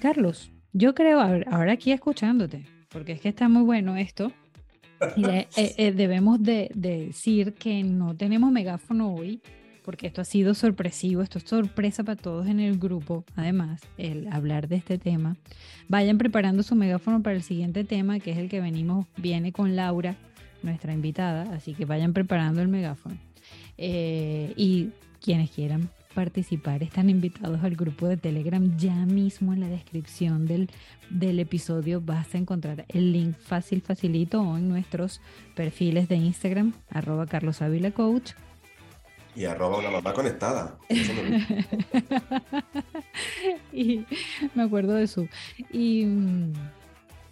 Carlos, 0.00 0.50
yo 0.72 0.94
creo, 0.94 1.20
ahora 1.20 1.72
aquí 1.72 1.92
escuchándote, 1.92 2.64
porque 2.88 3.12
es 3.12 3.20
que 3.20 3.28
está 3.28 3.48
muy 3.48 3.62
bueno 3.62 3.96
esto, 3.96 4.32
eh, 5.16 5.48
eh, 5.56 5.92
debemos 5.92 6.42
de, 6.42 6.70
decir 6.74 7.54
que 7.54 7.82
no 7.82 8.14
tenemos 8.14 8.52
megáfono 8.52 9.12
hoy, 9.12 9.40
porque 9.84 10.06
esto 10.06 10.20
ha 10.20 10.24
sido 10.24 10.54
sorpresivo, 10.54 11.22
esto 11.22 11.38
es 11.38 11.44
sorpresa 11.44 12.04
para 12.04 12.20
todos 12.20 12.46
en 12.46 12.60
el 12.60 12.78
grupo, 12.78 13.24
además, 13.36 13.80
el 13.98 14.28
hablar 14.28 14.68
de 14.68 14.76
este 14.76 14.98
tema. 14.98 15.36
Vayan 15.88 16.18
preparando 16.18 16.62
su 16.62 16.74
megáfono 16.74 17.22
para 17.22 17.36
el 17.36 17.42
siguiente 17.42 17.84
tema, 17.84 18.20
que 18.20 18.32
es 18.32 18.38
el 18.38 18.48
que 18.48 18.60
venimos, 18.60 19.06
viene 19.16 19.52
con 19.52 19.76
Laura, 19.76 20.16
nuestra 20.62 20.92
invitada, 20.92 21.42
así 21.54 21.74
que 21.74 21.84
vayan 21.84 22.12
preparando 22.12 22.62
el 22.62 22.68
megáfono. 22.68 23.16
Eh, 23.78 24.52
y 24.56 24.90
quienes 25.20 25.50
quieran 25.50 25.88
participar 26.14 26.82
están 26.82 27.10
invitados 27.10 27.62
al 27.62 27.74
grupo 27.74 28.06
de 28.06 28.16
Telegram. 28.16 28.76
Ya 28.76 29.06
mismo 29.06 29.52
en 29.52 29.60
la 29.60 29.68
descripción 29.68 30.46
del, 30.46 30.70
del 31.10 31.40
episodio 31.40 32.00
vas 32.00 32.34
a 32.34 32.38
encontrar 32.38 32.84
el 32.88 33.12
link 33.12 33.34
fácil, 33.34 33.80
facilito 33.80 34.42
o 34.42 34.56
en 34.56 34.68
nuestros 34.68 35.20
perfiles 35.54 36.08
de 36.08 36.16
Instagram, 36.16 36.74
arroba 36.90 37.26
Carlos 37.26 37.60
Coach. 37.94 38.32
Y 39.34 39.44
arroba 39.44 39.78
una 39.78 39.90
mamá 39.90 40.12
conectada. 40.12 40.78
y 43.72 44.04
me 44.54 44.62
acuerdo 44.62 44.94
de 44.94 45.06
su. 45.06 45.28
Y 45.72 46.06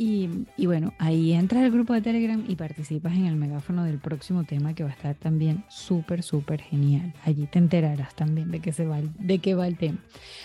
y, 0.03 0.47
bueno, 0.65 0.95
ahí 0.97 1.35
entras 1.35 1.63
al 1.63 1.71
grupo 1.71 1.93
de 1.93 2.01
Telegram 2.01 2.43
y 2.49 2.57
participas 2.57 3.13
en 3.13 3.27
el 3.27 3.37
megáfono 3.37 3.85
del 3.85 3.99
próximo 3.99 4.45
tema 4.45 4.73
que 4.73 4.83
va 4.83 4.89
a 4.89 4.95
estar 4.95 5.15
también 5.15 5.63
súper, 5.69 6.23
súper 6.23 6.63
genial. 6.63 7.13
Allí 7.27 7.47
te 7.47 7.59
enterarás 7.59 8.15
también 8.15 8.51
de 8.51 8.61
qué, 8.61 8.73
se 8.73 8.87
va 8.87 8.99
de 9.03 9.39
qué 9.41 9.55
va 9.55 9.67
el 9.67 9.77
tema. 9.77 9.99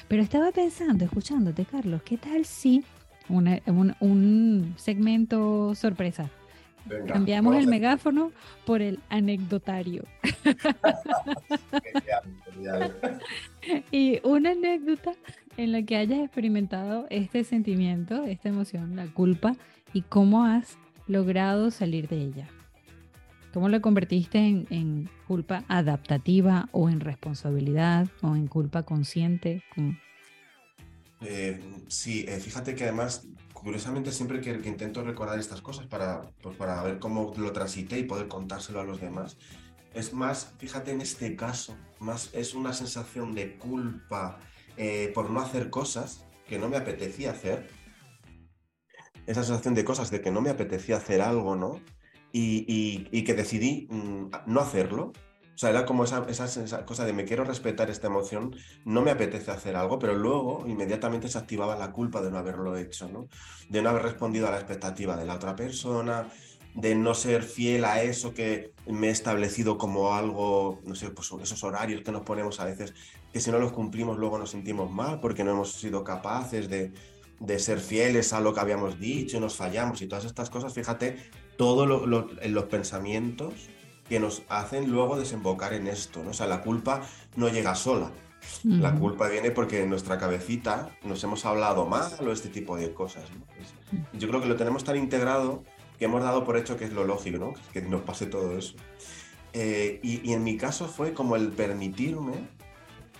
Pero 0.10 0.22
estaba 0.22 0.52
pensando, 0.52 1.06
escuchándote, 1.06 1.64
Carlos, 1.64 2.02
¿qué 2.04 2.18
tal 2.18 2.44
si 2.44 2.84
un, 3.30 4.74
segmento 4.76 5.74
sorpresa? 5.74 6.30
Cambiamos 7.08 7.56
el 7.56 7.68
megáfono 7.68 8.32
por 8.65 8.82
el 8.82 9.00
anecdotario. 9.10 10.06
y 13.92 14.20
una 14.24 14.51
anécdota 14.51 15.13
en 15.58 15.72
la 15.72 15.84
que 15.84 15.98
hayas 15.98 16.20
experimentado 16.20 17.08
este 17.10 17.44
sentimiento, 17.44 18.24
esta 18.24 18.50
emoción, 18.50 18.96
la 18.96 19.08
culpa, 19.08 19.56
y 19.94 20.01
cómo 20.01 20.46
has 20.46 20.77
logrado 21.08 21.72
salir 21.72 22.08
de 22.08 22.18
ella. 22.18 22.48
¿Cómo 23.54 23.70
la 23.70 23.80
convertiste 23.80 24.38
en, 24.38 25.10
culpa 25.27 25.63
adaptativa 25.70 26.68
o 26.72 26.89
en 26.89 27.00
responsabilidad 27.00 28.08
o 28.22 28.36
en 28.36 28.48
culpa 28.48 28.84
consciente? 28.84 29.63
Eh, 31.22 31.62
sí, 31.88 32.25
eh, 32.27 32.39
fíjate 32.39 32.75
que 32.75 32.84
además, 32.84 33.25
curiosamente, 33.66 34.12
siempre 34.12 34.42
que, 34.42 34.52
intento 34.52 35.02
recordar 35.02 35.40
estas 35.40 35.60
cosas 35.60 35.88
para, 35.88 36.30
pues 36.44 36.56
para 36.56 36.84
ver 36.84 37.00
cómo 37.00 37.34
lo 37.36 37.52
transité 37.52 37.98
y 37.98 38.04
poder 38.04 38.28
contárselo 38.28 38.80
a 38.80 38.84
los 38.84 39.02
demás, 39.02 39.38
es 39.96 40.14
más, 40.14 40.54
fíjate 40.60 40.92
en 40.92 41.02
este 41.02 41.36
caso, 41.36 41.76
más 42.00 42.30
es 42.34 42.54
una 42.54 42.74
sensación 42.74 43.34
de 43.34 43.58
culpa 43.58 44.38
eh, 44.78 45.12
por 45.16 45.32
no 45.32 45.40
hacer 45.40 45.72
cosas 45.72 46.26
que 46.48 46.60
no 46.60 46.70
me 46.70 46.78
apetecía 46.78 47.32
hacer. 47.32 47.68
Esa 49.26 49.44
sensación 49.44 49.74
de 49.74 49.84
cosas 49.84 50.12
de 50.12 50.22
que 50.22 50.30
no 50.30 50.42
me 50.42 50.52
apetecía 50.52 50.98
hacer 50.98 51.22
algo, 51.22 51.56
¿no? 51.56 51.82
Y, 52.32 53.24
que 53.24 53.34
decidí 53.34 53.88
mm, 53.90 54.30
no 54.46 54.60
hacerlo. 54.60 55.12
O 55.56 55.58
sea, 55.58 55.70
era 55.70 55.86
como 55.86 56.04
esa, 56.04 56.26
esa, 56.28 56.86
cosa 56.86 57.06
de 57.06 57.14
me 57.14 57.24
quiero 57.24 57.46
respetar 57.46 57.90
esta 57.90 58.08
emoción, 58.08 58.54
no 58.84 59.02
me 59.02 59.12
apetece 59.12 59.52
hacer 59.52 59.78
algo, 59.78 59.98
pero 60.00 60.14
luego 60.14 60.66
inmediatamente 60.68 61.30
se 61.30 61.38
activaba 61.38 61.78
la 61.78 61.94
culpa 61.94 62.22
de 62.22 62.30
no 62.30 62.38
haberlo 62.38 62.76
hecho, 62.76 63.08
¿no? 63.08 63.30
De 63.70 63.82
no 63.82 63.90
haber 63.90 64.04
respondido 64.04 64.50
a 64.50 64.52
la 64.52 64.58
expectativa 64.58 65.16
de 65.16 65.26
la 65.26 65.36
otra 65.36 65.56
persona, 65.56 66.28
de 66.74 66.94
no 66.94 67.14
ser 67.14 67.44
fiel 67.44 67.86
a 67.86 68.04
eso 68.04 68.34
que 68.34 68.74
me 68.86 69.08
he 69.08 69.12
establecido 69.12 69.78
como 69.78 70.14
algo, 70.14 70.82
no 70.84 70.94
sé, 70.94 71.10
pues 71.10 71.32
esos 71.42 71.64
horarios 71.64 72.02
que 72.02 72.12
nos 72.12 72.24
ponemos 72.24 72.60
a 72.60 72.66
veces, 72.66 72.94
que 73.32 73.40
si 73.40 73.50
no 73.50 73.58
los 73.58 73.72
cumplimos 73.72 74.18
luego 74.18 74.38
nos 74.38 74.50
sentimos 74.50 74.92
mal 74.92 75.22
porque 75.22 75.46
no 75.46 75.52
hemos 75.52 75.72
sido 75.72 76.04
capaces 76.04 76.68
de, 76.70 76.92
ser 77.60 77.80
fieles 77.80 78.34
a 78.34 78.42
lo 78.42 78.54
que 78.54 78.60
habíamos 78.60 79.00
dicho, 79.00 79.40
nos 79.40 79.56
fallamos 79.56 80.02
y 80.02 80.08
todas 80.08 80.26
estas 80.26 80.50
cosas, 80.50 80.74
fíjate, 80.74 81.16
todos 81.56 81.88
los 81.88 82.64
pensamientos 82.66 83.70
que 84.08 84.20
nos 84.20 84.44
hacen 84.50 84.92
luego 84.92 85.18
desembocar 85.18 85.74
en 85.74 85.88
esto, 85.88 86.24
¿no? 86.24 86.32
O 86.32 86.34
sea, 86.34 86.48
la 86.48 86.62
culpa 86.62 87.02
no 87.36 87.50
llega 87.50 87.76
sola. 87.76 88.12
La 88.64 88.94
culpa 88.94 89.28
viene 89.28 89.50
porque 89.50 89.82
en 89.82 89.90
nuestra 89.90 90.20
cabecita 90.20 90.90
nos 91.04 91.24
hemos 91.24 91.46
hablado 91.46 91.88
mal 91.88 92.12
o 92.22 92.32
este 92.32 92.50
tipo 92.50 92.78
de 92.78 92.94
cosas. 92.94 93.24
yo 94.14 94.28
creo 94.28 94.40
que 94.40 94.48
lo 94.48 94.56
tenemos 94.56 94.84
tan 94.84 94.98
integrado 94.98 95.64
que 95.98 96.06
hemos 96.06 96.22
dado 96.22 96.44
por 96.44 96.58
hecho 96.58 96.78
que 96.78 96.86
es 96.86 96.94
lo 96.94 97.06
lógico, 97.06 97.38
¿no? 97.38 97.54
Que 97.74 97.82
nos 97.82 98.02
pase 98.02 98.28
todo 98.28 98.58
eso. 98.58 98.76
Eh, 99.54 100.00
y, 100.04 100.34
en 100.34 100.44
mi 100.44 100.58
caso 100.58 100.88
fue 100.88 101.14
como 101.14 101.38
el 101.38 101.50
permitirme, 101.50 102.34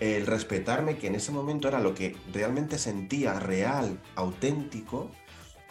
el 0.00 0.26
respetarme, 0.26 0.98
que 0.98 1.06
en 1.06 1.14
ese 1.14 1.32
momento 1.32 1.66
era 1.66 1.80
lo 1.80 1.94
que 1.94 2.14
realmente 2.32 2.78
sentía 2.78 3.40
real, 3.40 3.98
auténtico, 4.16 5.10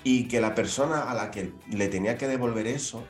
y 0.03 0.27
que 0.27 0.41
la 0.41 0.55
persona 0.55 1.03
a 1.03 1.13
la 1.13 1.29
que 1.29 1.53
le 1.69 1.87
tenía 1.87 2.17
que 2.17 2.27
devolver 2.27 2.67
eso 2.67 3.03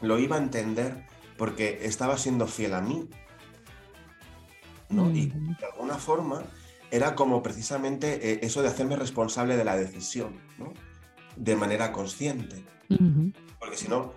lo 0.00 0.18
iba 0.18 0.36
a 0.36 0.38
entender 0.40 1.04
porque 1.38 1.80
estaba 1.82 2.18
siendo 2.18 2.46
fiel 2.46 2.74
a 2.74 2.82
mí. 2.82 3.08
¿no? 4.90 5.10
Y 5.10 5.26
de 5.26 5.66
alguna 5.72 5.94
forma 5.94 6.42
era 6.90 7.14
como 7.14 7.42
precisamente 7.42 8.32
eh, 8.32 8.40
eso 8.42 8.62
de 8.62 8.68
hacerme 8.68 8.96
responsable 8.96 9.56
de 9.56 9.64
la 9.64 9.76
decisión, 9.76 10.40
¿no? 10.58 10.74
de 11.36 11.56
manera 11.56 11.92
consciente. 11.92 12.64
Porque 13.58 13.76
si 13.76 13.88
no, 13.88 14.12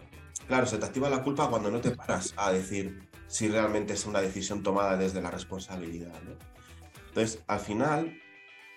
claro, 0.48 0.66
se 0.66 0.78
te 0.78 0.86
activa 0.86 1.10
la 1.10 1.24
culpa 1.24 1.50
cuando 1.50 1.70
no 1.70 1.80
te 1.82 1.92
paras 1.92 2.34
a 2.38 2.52
decir 2.52 3.10
si 3.28 3.48
realmente 3.48 3.94
es 3.94 4.06
una 4.06 4.22
decisión 4.22 4.64
tomada 4.64 4.98
desde 4.98 5.22
la 5.22 5.32
responsabilidad. 5.32 6.14
Entonces, 7.10 7.44
al 7.48 7.60
final, 7.60 8.18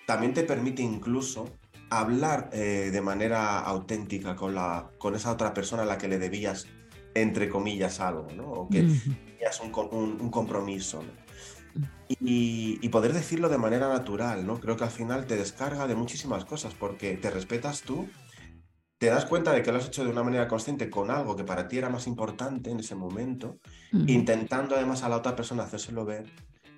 también 0.05 0.33
te 0.33 0.43
permite 0.43 0.81
incluso 0.81 1.57
hablar 1.89 2.49
eh, 2.51 2.89
de 2.91 3.01
manera 3.01 3.59
auténtica 3.59 4.35
con, 4.35 4.55
la, 4.55 4.89
con 4.97 5.15
esa 5.15 5.31
otra 5.31 5.53
persona 5.53 5.83
a 5.83 5.85
la 5.85 5.97
que 5.97 6.07
le 6.07 6.19
debías, 6.19 6.67
entre 7.15 7.49
comillas, 7.49 7.99
algo, 7.99 8.27
¿no? 8.35 8.51
O 8.51 8.69
que 8.69 8.81
tenías 8.81 9.59
un, 9.61 10.19
un, 10.21 10.29
compromiso. 10.29 11.03
Y, 12.07 12.77
y, 12.81 12.89
poder 12.89 13.13
decirlo 13.13 13.49
de 13.49 13.57
manera 13.57 13.89
natural, 13.89 14.45
¿no? 14.45 14.59
Creo 14.59 14.77
que 14.77 14.83
al 14.83 14.91
final 14.91 15.25
te 15.25 15.35
descarga 15.35 15.87
de 15.87 15.95
muchísimas 15.95 16.45
cosas 16.45 16.75
porque 16.75 17.17
te 17.17 17.31
respetas 17.31 17.81
tú 17.81 18.07
te 18.97 19.07
das 19.07 19.25
cuenta 19.25 19.51
de 19.51 19.61
que 19.61 19.71
lo 19.71 19.77
has 19.77 19.87
hecho 19.87 20.03
de 20.03 20.09
una 20.09 20.23
manera 20.23 20.47
consciente 20.47 20.89
con 20.89 21.11
algo 21.11 21.35
que 21.35 21.43
para 21.43 21.67
ti 21.67 21.77
era 21.77 21.89
más 21.89 22.07
importante 22.07 22.71
en 22.71 22.79
ese 22.79 22.95
momento, 22.95 23.59
intentando 23.91 24.75
además 24.75 25.03
a 25.03 25.09
la 25.09 25.17
otra 25.17 25.35
persona 25.35 25.63
hacérselo 25.63 26.05
ver 26.05 26.25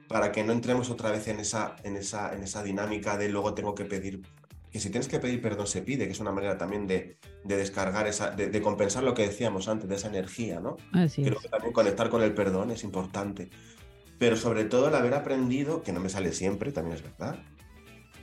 para 0.07 0.31
que 0.31 0.43
no 0.43 0.51
entremos 0.53 0.89
otra 0.89 1.11
vez 1.11 1.27
en 1.27 1.39
esa, 1.39 1.75
en 1.83 1.95
esa, 1.95 2.33
en 2.33 2.43
esa 2.43 2.63
dinámica 2.63 3.17
de 3.17 3.29
luego 3.29 3.53
tengo 3.53 3.75
que 3.75 3.85
pedir 3.85 4.21
que 4.71 4.79
si 4.79 4.89
tienes 4.89 5.07
que 5.07 5.19
pedir 5.19 5.41
perdón 5.41 5.67
se 5.67 5.81
pide, 5.81 6.05
que 6.05 6.11
es 6.11 6.19
una 6.19 6.31
manera 6.31 6.57
también 6.57 6.87
de, 6.87 7.17
descargar 7.43 8.07
esa, 8.07 8.31
de, 8.31 8.61
compensar 8.61 9.03
lo 9.03 9.13
que 9.13 9.23
decíamos 9.23 9.67
antes, 9.67 9.87
de 9.89 9.95
esa 9.95 10.07
energía, 10.07 10.59
¿no? 10.59 10.77
Creo 10.91 11.39
que 11.39 11.49
también 11.49 11.73
conectar 11.73 12.09
con 12.09 12.21
el 12.21 12.33
perdón 12.33 12.71
es 12.71 12.83
importante. 12.83 13.49
Pero 14.19 14.35
sobre 14.35 14.65
todo 14.65 14.89
el 14.89 14.95
haber 14.95 15.13
aprendido, 15.13 15.83
que 15.83 15.91
no 15.91 15.99
me 15.99 16.09
sale 16.09 16.33
siempre, 16.33 16.71
también 16.71 16.97
es 16.97 17.03
verdad, 17.03 17.39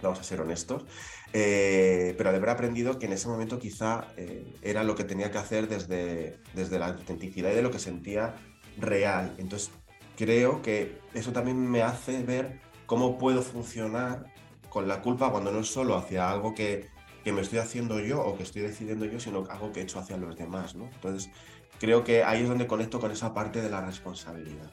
vamos 0.03 0.21
a 0.21 0.25
ser 0.25 0.41
honestos, 0.41 0.85
eh, 1.33 2.15
pero 2.17 2.31
al 2.31 2.37
haber 2.37 2.51
aprendido 2.51 2.99
que 2.99 3.07
en 3.07 3.13
ese 3.13 3.29
momento 3.29 3.59
quizá 3.59 4.09
eh, 4.17 4.55
era 4.63 4.85
lo 4.85 4.95
que 4.95 5.05
tenía 5.05 5.31
que 5.31 5.39
hacer 5.39 5.69
desde, 5.69 6.39
desde 6.53 6.79
la 6.79 6.89
autenticidad 6.89 7.53
y 7.53 7.55
de 7.55 7.63
lo 7.63 7.71
que 7.71 7.79
sentía 7.79 8.35
real. 8.79 9.35
Entonces 9.39 9.71
creo 10.17 10.63
que 10.63 10.99
eso 11.15 11.33
también 11.33 11.59
me 11.59 11.83
hace 11.83 12.23
ver 12.23 12.61
cómo 12.87 13.19
puedo 13.19 13.43
funcionar 13.43 14.34
con 14.75 14.89
la 14.89 15.01
culpa 15.01 15.31
cuando 15.31 15.53
no 15.53 15.61
es 15.61 15.69
solo 15.69 15.97
hacia 15.97 16.29
algo 16.29 16.53
que, 16.53 16.89
que 17.23 17.33
me 17.33 17.43
estoy 17.43 17.61
haciendo 17.61 18.01
yo 18.01 18.21
o 18.21 18.37
que 18.37 18.43
estoy 18.43 18.63
decidiendo 18.63 19.05
yo, 19.05 19.21
sino 19.21 19.47
algo 19.49 19.73
que 19.73 19.79
he 19.79 19.83
hecho 19.85 20.01
hacia 20.01 20.17
los 20.17 20.37
demás, 20.37 20.75
¿no? 20.75 20.87
Entonces, 20.93 21.31
creo 21.79 22.03
que 22.03 22.25
ahí 22.25 22.43
es 22.43 22.49
donde 22.49 22.67
conecto 22.67 22.99
con 22.99 23.13
esa 23.13 23.33
parte 23.33 23.63
de 23.63 23.71
la 23.71 23.87
responsabilidad. 23.87 24.69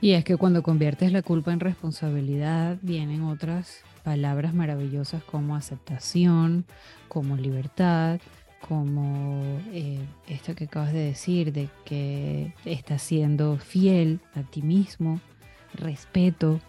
Y 0.00 0.12
es 0.12 0.24
que 0.24 0.36
cuando 0.36 0.62
conviertes 0.62 1.10
la 1.10 1.22
culpa 1.22 1.52
en 1.52 1.58
responsabilidad, 1.58 2.78
vienen 2.80 3.22
otras 3.22 3.82
palabras 4.04 4.54
maravillosas 4.54 5.24
como 5.24 5.56
aceptación, 5.56 6.64
como 7.08 7.36
libertad, 7.36 8.20
como 8.68 9.42
eh, 9.72 9.98
esto 10.28 10.54
que 10.54 10.64
acabas 10.64 10.92
de 10.92 11.06
decir, 11.06 11.52
de 11.52 11.68
que 11.84 12.54
estás 12.64 13.02
siendo 13.02 13.58
fiel 13.58 14.20
a 14.36 14.44
ti 14.44 14.62
mismo, 14.62 15.20
respeto, 15.74 16.60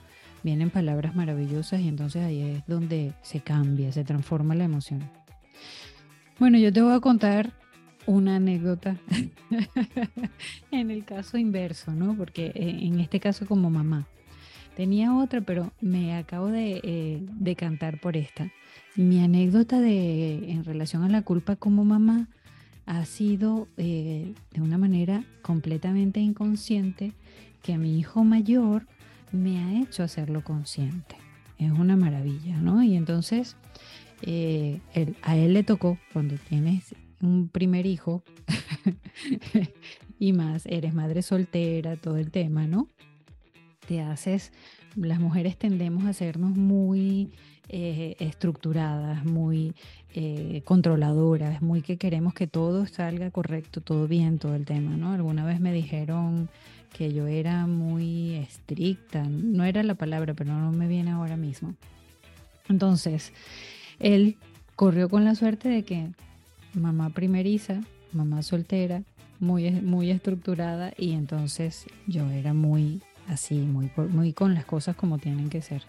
vienen 0.46 0.70
palabras 0.70 1.16
maravillosas 1.16 1.82
y 1.82 1.88
entonces 1.88 2.24
ahí 2.24 2.40
es 2.40 2.68
donde 2.68 3.14
se 3.24 3.42
cambia, 3.42 3.92
se 3.92 4.04
transforma 4.04 4.54
la 4.54 4.66
emoción. 4.66 5.02
Bueno, 6.38 6.60
yo 6.60 6.72
te 6.72 6.84
voy 6.84 6.94
a 6.94 7.00
contar 7.00 7.52
una 8.06 8.36
anécdota 8.36 8.96
en 10.72 10.92
el 10.92 11.04
caso 11.04 11.40
inverso, 11.40 11.94
¿no? 11.94 12.16
Porque 12.16 12.52
eh, 12.54 12.78
en 12.84 13.00
este 13.00 13.20
caso 13.20 13.48
como 13.48 13.72
mamá. 13.72 14.08
Tenía 14.76 15.16
otra, 15.16 15.42
pero 15.42 15.72
me 15.82 16.16
acabo 16.16 16.48
de 16.48 16.80
eh, 16.84 17.26
decantar 17.40 18.00
por 18.00 18.16
esta. 18.16 18.52
Mi 18.96 19.24
anécdota 19.24 19.80
de, 19.80 20.52
en 20.52 20.64
relación 20.64 21.04
a 21.04 21.10
la 21.10 21.24
culpa 21.24 21.56
como 21.56 21.86
mamá 21.86 22.28
ha 22.86 23.04
sido 23.06 23.68
eh, 23.78 24.34
de 24.52 24.62
una 24.62 24.78
manera 24.78 25.24
completamente 25.42 26.20
inconsciente 26.20 27.14
que 27.64 27.80
mi 27.80 27.98
hijo 27.98 28.24
mayor 28.24 28.86
me 29.36 29.64
ha 29.64 29.82
hecho 29.82 30.04
hacerlo 30.04 30.44
consciente. 30.44 31.16
Es 31.58 31.72
una 31.72 31.96
maravilla, 31.96 32.58
¿no? 32.58 32.84
Y 32.84 32.96
entonces 32.96 33.56
eh, 34.22 34.80
a 35.22 35.38
él 35.38 35.54
le 35.54 35.64
tocó, 35.64 35.98
cuando 36.14 36.36
tienes 36.50 36.96
un 37.22 37.50
primer 37.50 37.86
hijo 37.86 38.24
y 40.20 40.34
más, 40.34 40.66
eres 40.66 40.94
madre 40.94 41.22
soltera, 41.22 41.96
todo 41.96 42.18
el 42.18 42.32
tema, 42.32 42.68
¿no? 42.68 42.90
Te 43.88 44.02
haces, 44.02 44.52
las 44.96 45.20
mujeres 45.20 45.58
tendemos 45.58 46.06
a 46.06 46.10
hacernos 46.10 46.56
muy 46.56 47.32
eh, 47.68 48.16
estructuradas, 48.20 49.26
muy 49.26 49.74
eh, 50.14 50.62
controladoras, 50.66 51.62
muy 51.62 51.82
que 51.82 51.98
queremos 51.98 52.34
que 52.34 52.48
todo 52.48 52.86
salga 52.86 53.32
correcto, 53.32 53.82
todo 53.82 54.08
bien, 54.08 54.40
todo 54.40 54.56
el 54.56 54.66
tema, 54.66 54.96
¿no? 54.98 55.12
Alguna 55.12 55.46
vez 55.46 55.60
me 55.60 55.74
dijeron 55.74 56.50
que 56.94 57.14
yo 57.14 57.28
era 57.28 57.68
muy 57.68 58.36
estricta, 58.36 59.24
no 59.24 59.64
era 59.64 59.84
la 59.84 59.96
palabra, 59.96 60.34
pero 60.34 60.54
no 60.54 60.72
me 60.72 60.88
viene 60.88 61.12
ahora 61.12 61.38
mismo. 61.38 61.76
Entonces, 62.70 63.34
él 64.00 64.38
corrió 64.76 65.10
con 65.10 65.26
la 65.26 65.36
suerte 65.36 65.70
de 65.70 65.84
que 65.84 66.10
mamá 66.74 67.10
primeriza, 67.10 67.82
mamá 68.12 68.42
soltera, 68.42 69.04
muy, 69.40 69.70
muy 69.72 70.12
estructurada 70.12 70.94
y 70.98 71.12
entonces 71.14 71.86
yo 72.08 72.30
era 72.30 72.54
muy 72.54 73.02
así, 73.28 73.56
muy, 73.56 73.92
muy 74.10 74.34
con 74.34 74.54
las 74.54 74.66
cosas 74.66 74.96
como 74.96 75.18
tienen 75.18 75.50
que 75.50 75.62
ser. 75.62 75.84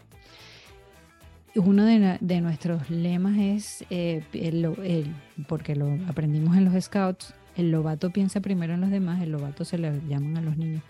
Uno 1.54 1.86
de, 1.86 2.40
nuestros 2.42 2.90
lemas 2.90 3.38
es, 3.38 3.84
eh, 3.88 4.22
el, 4.34 5.14
porque 5.48 5.74
lo 5.74 5.98
aprendimos 6.06 6.54
en 6.56 6.66
los 6.66 6.84
scouts, 6.84 7.32
el 7.56 7.70
lobato 7.70 8.10
piensa 8.10 8.40
primero 8.40 8.74
en 8.74 8.80
los 8.80 8.90
demás, 8.90 9.22
el 9.22 9.32
lobato 9.32 9.64
se 9.64 9.78
le 9.78 10.00
llaman 10.08 10.36
a 10.36 10.40
los 10.40 10.56
niños. 10.56 10.82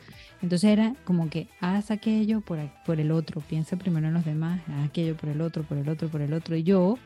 Entonces 0.42 0.70
era 0.70 0.94
como 1.04 1.30
que 1.30 1.48
haz 1.60 1.90
aquello 1.90 2.40
por, 2.40 2.58
por 2.84 3.00
el 3.00 3.10
otro, 3.12 3.40
piensa 3.40 3.76
primero 3.76 4.08
en 4.08 4.14
los 4.14 4.24
demás, 4.24 4.60
haz 4.68 4.86
aquello 4.88 5.16
por 5.16 5.28
el 5.28 5.40
otro, 5.40 5.62
por 5.62 5.78
el 5.78 5.88
otro, 5.88 6.08
por 6.08 6.20
el 6.20 6.32
otro. 6.32 6.56
Y 6.56 6.62
yo 6.62 6.98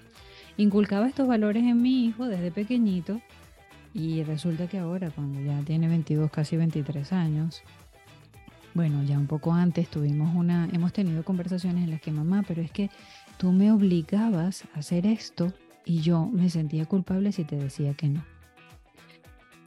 inculcaba 0.57 1.09
estos 1.09 1.29
valores 1.29 1.65
en 1.65 1.81
mi 1.81 2.07
hijo 2.07 2.27
desde 2.27 2.51
pequeñito 2.51 3.21
y 3.93 4.23
resulta 4.23 4.67
que 4.67 4.79
ahora, 4.79 5.11
cuando 5.11 5.41
ya 5.41 5.61
tiene 5.61 5.89
22, 5.89 6.31
casi 6.31 6.57
23 6.57 7.13
años, 7.13 7.63
bueno, 8.73 9.03
ya 9.03 9.19
un 9.19 9.27
poco 9.27 9.53
antes 9.53 9.89
tuvimos 9.89 10.35
una, 10.35 10.69
hemos 10.73 10.93
tenido 10.93 11.25
conversaciones 11.25 11.85
en 11.85 11.91
las 11.91 12.01
que 12.01 12.13
mamá, 12.13 12.45
pero 12.47 12.63
es 12.63 12.71
que 12.71 12.89
tú 13.37 13.53
me 13.53 13.73
obligabas 13.73 14.65
a 14.75 14.79
hacer 14.79 15.07
esto 15.07 15.53
y 15.85 16.01
yo 16.03 16.27
me 16.27 16.51
sentía 16.51 16.87
culpable 16.87 17.33
si 17.33 17.45
te 17.45 17.57
decía 17.57 17.95
que 17.95 18.09
no. 18.09 18.30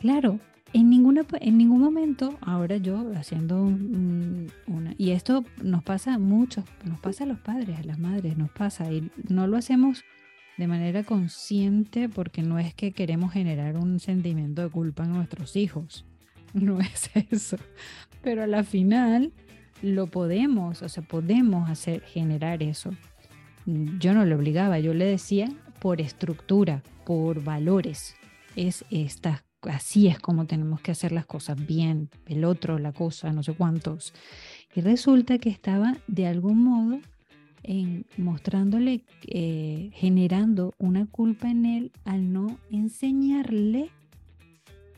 Claro, 0.03 0.41
en, 0.73 0.89
ninguna, 0.89 1.25
en 1.39 1.57
ningún 1.57 1.79
momento, 1.79 2.37
ahora 2.41 2.75
yo 2.75 3.13
haciendo 3.15 3.63
una, 3.63 4.93
y 4.97 5.11
esto 5.11 5.45
nos 5.61 5.81
pasa 5.81 6.15
a 6.15 6.19
muchos, 6.19 6.65
nos 6.83 6.99
pasa 6.99 7.23
a 7.23 7.27
los 7.27 7.39
padres, 7.39 7.79
a 7.79 7.83
las 7.83 7.99
madres, 7.99 8.35
nos 8.37 8.51
pasa, 8.51 8.91
y 8.91 9.09
no 9.29 9.47
lo 9.47 9.55
hacemos 9.55 10.03
de 10.57 10.67
manera 10.67 11.03
consciente 11.03 12.09
porque 12.09 12.41
no 12.41 12.59
es 12.59 12.73
que 12.73 12.91
queremos 12.91 13.31
generar 13.31 13.77
un 13.77 14.01
sentimiento 14.01 14.61
de 14.61 14.69
culpa 14.69 15.05
en 15.05 15.13
nuestros 15.13 15.55
hijos, 15.55 16.05
no 16.53 16.81
es 16.81 17.09
eso, 17.31 17.55
pero 18.21 18.43
a 18.43 18.47
la 18.47 18.65
final 18.65 19.31
lo 19.81 20.07
podemos, 20.07 20.81
o 20.81 20.89
sea, 20.89 21.01
podemos 21.01 21.69
hacer, 21.69 22.01
generar 22.01 22.61
eso. 22.61 22.91
Yo 23.65 24.13
no 24.13 24.25
le 24.25 24.35
obligaba, 24.35 24.79
yo 24.79 24.93
le 24.93 25.05
decía 25.05 25.47
por 25.79 26.01
estructura, 26.01 26.83
por 27.05 27.41
valores, 27.41 28.17
es 28.57 28.83
esta 28.91 29.45
así 29.69 30.07
es 30.07 30.19
como 30.19 30.45
tenemos 30.45 30.81
que 30.81 30.91
hacer 30.91 31.11
las 31.11 31.25
cosas 31.25 31.65
bien, 31.65 32.09
el 32.25 32.45
otro, 32.45 32.79
la 32.79 32.91
cosa, 32.91 33.31
no 33.31 33.43
sé 33.43 33.53
cuántos. 33.53 34.13
Y 34.75 34.81
resulta 34.81 35.37
que 35.37 35.49
estaba 35.49 35.97
de 36.07 36.27
algún 36.27 36.63
modo 36.63 36.99
en, 37.63 38.05
mostrándole, 38.17 39.03
eh, 39.27 39.91
generando 39.93 40.73
una 40.77 41.05
culpa 41.05 41.49
en 41.49 41.65
él 41.65 41.91
al 42.05 42.31
no 42.31 42.57
enseñarle 42.71 43.89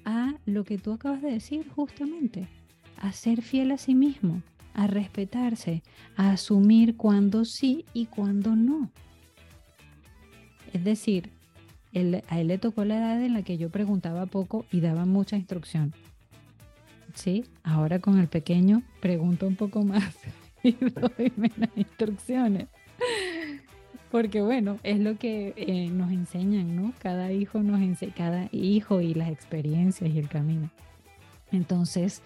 a 0.03 0.35
lo 0.45 0.63
que 0.63 0.77
tú 0.77 0.91
acabas 0.93 1.21
de 1.21 1.31
decir 1.31 1.67
justamente, 1.75 2.47
a 2.97 3.11
ser 3.11 3.41
fiel 3.41 3.71
a 3.71 3.77
sí 3.77 3.95
mismo, 3.95 4.41
a 4.73 4.87
respetarse, 4.87 5.83
a 6.15 6.31
asumir 6.31 6.95
cuándo 6.95 7.45
sí 7.45 7.85
y 7.93 8.05
cuándo 8.05 8.55
no. 8.55 8.91
Es 10.73 10.83
decir, 10.83 11.31
a 11.95 12.39
él 12.39 12.47
le 12.47 12.57
tocó 12.57 12.83
la 12.83 12.97
edad 12.97 13.23
en 13.23 13.33
la 13.33 13.41
que 13.43 13.57
yo 13.57 13.69
preguntaba 13.69 14.25
poco 14.25 14.65
y 14.71 14.81
daba 14.81 15.05
mucha 15.05 15.37
instrucción. 15.37 15.93
Sí, 17.13 17.45
ahora 17.63 17.99
con 17.99 18.19
el 18.19 18.27
pequeño 18.27 18.83
pregunto 18.99 19.47
un 19.47 19.55
poco 19.55 19.83
más 19.83 20.15
y 20.63 20.73
doy 20.73 21.31
menos 21.37 21.69
instrucciones. 21.75 22.67
Porque 24.11 24.41
bueno, 24.41 24.79
es 24.83 24.99
lo 24.99 25.17
que 25.17 25.53
eh, 25.55 25.89
nos 25.89 26.11
enseñan, 26.11 26.75
¿no? 26.75 26.93
Cada 26.99 27.31
hijo 27.31 27.63
nos 27.63 27.81
enseña, 27.81 28.13
cada 28.13 28.49
hijo 28.51 29.01
y 29.01 29.13
las 29.13 29.29
experiencias 29.29 30.09
y 30.13 30.19
el 30.19 30.27
camino. 30.27 30.69
Entonces, 31.51 32.21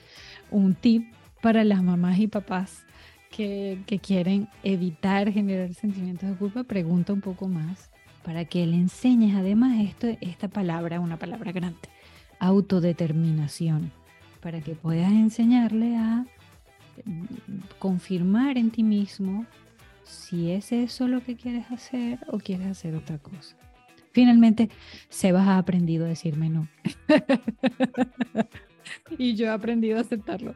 un 0.49 0.73
tip 0.73 1.13
para 1.41 1.63
las 1.63 1.84
mamás 1.84 2.19
y 2.19 2.27
papás 2.27 2.86
que, 3.32 3.79
que 3.86 3.99
quieren 3.99 4.47
evitar 4.63 5.32
generar 5.32 5.73
sentimientos 5.75 6.29
de 6.29 6.36
culpa, 6.36 6.63
pregunta 6.63 7.13
un 7.13 7.21
poco 7.21 7.47
más 7.47 7.88
para 8.23 8.45
que 8.45 8.65
le 8.65 8.75
enseñes 8.75 9.36
además 9.36 9.79
esto, 9.79 10.08
esta 10.21 10.47
palabra, 10.47 10.99
una 10.99 11.17
palabra 11.17 11.51
grande, 11.51 11.77
autodeterminación, 12.39 13.91
para 14.41 14.62
que 14.62 14.75
puedas 14.75 15.12
enseñarle 15.12 15.97
a 15.97 16.25
mm, 17.05 17.25
confirmar 17.79 18.58
en 18.58 18.71
ti 18.71 18.84
mismo 18.84 19.45
si 20.03 20.51
es 20.51 20.71
eso 20.71 21.08
lo 21.08 21.23
que 21.23 21.36
quieres 21.36 21.69
hacer 21.71 22.19
o 22.27 22.39
quieres 22.39 22.67
hacer 22.67 22.95
otra 22.95 23.19
cosa. 23.19 23.55
Finalmente, 24.12 24.69
Sebas 25.10 25.47
ha 25.47 25.58
aprendido 25.58 26.05
a 26.05 26.10
decirme 26.10 26.49
no. 26.49 26.67
y 29.17 29.36
yo 29.36 29.45
he 29.45 29.49
aprendido 29.49 29.97
a 29.97 30.01
aceptarlo. 30.01 30.55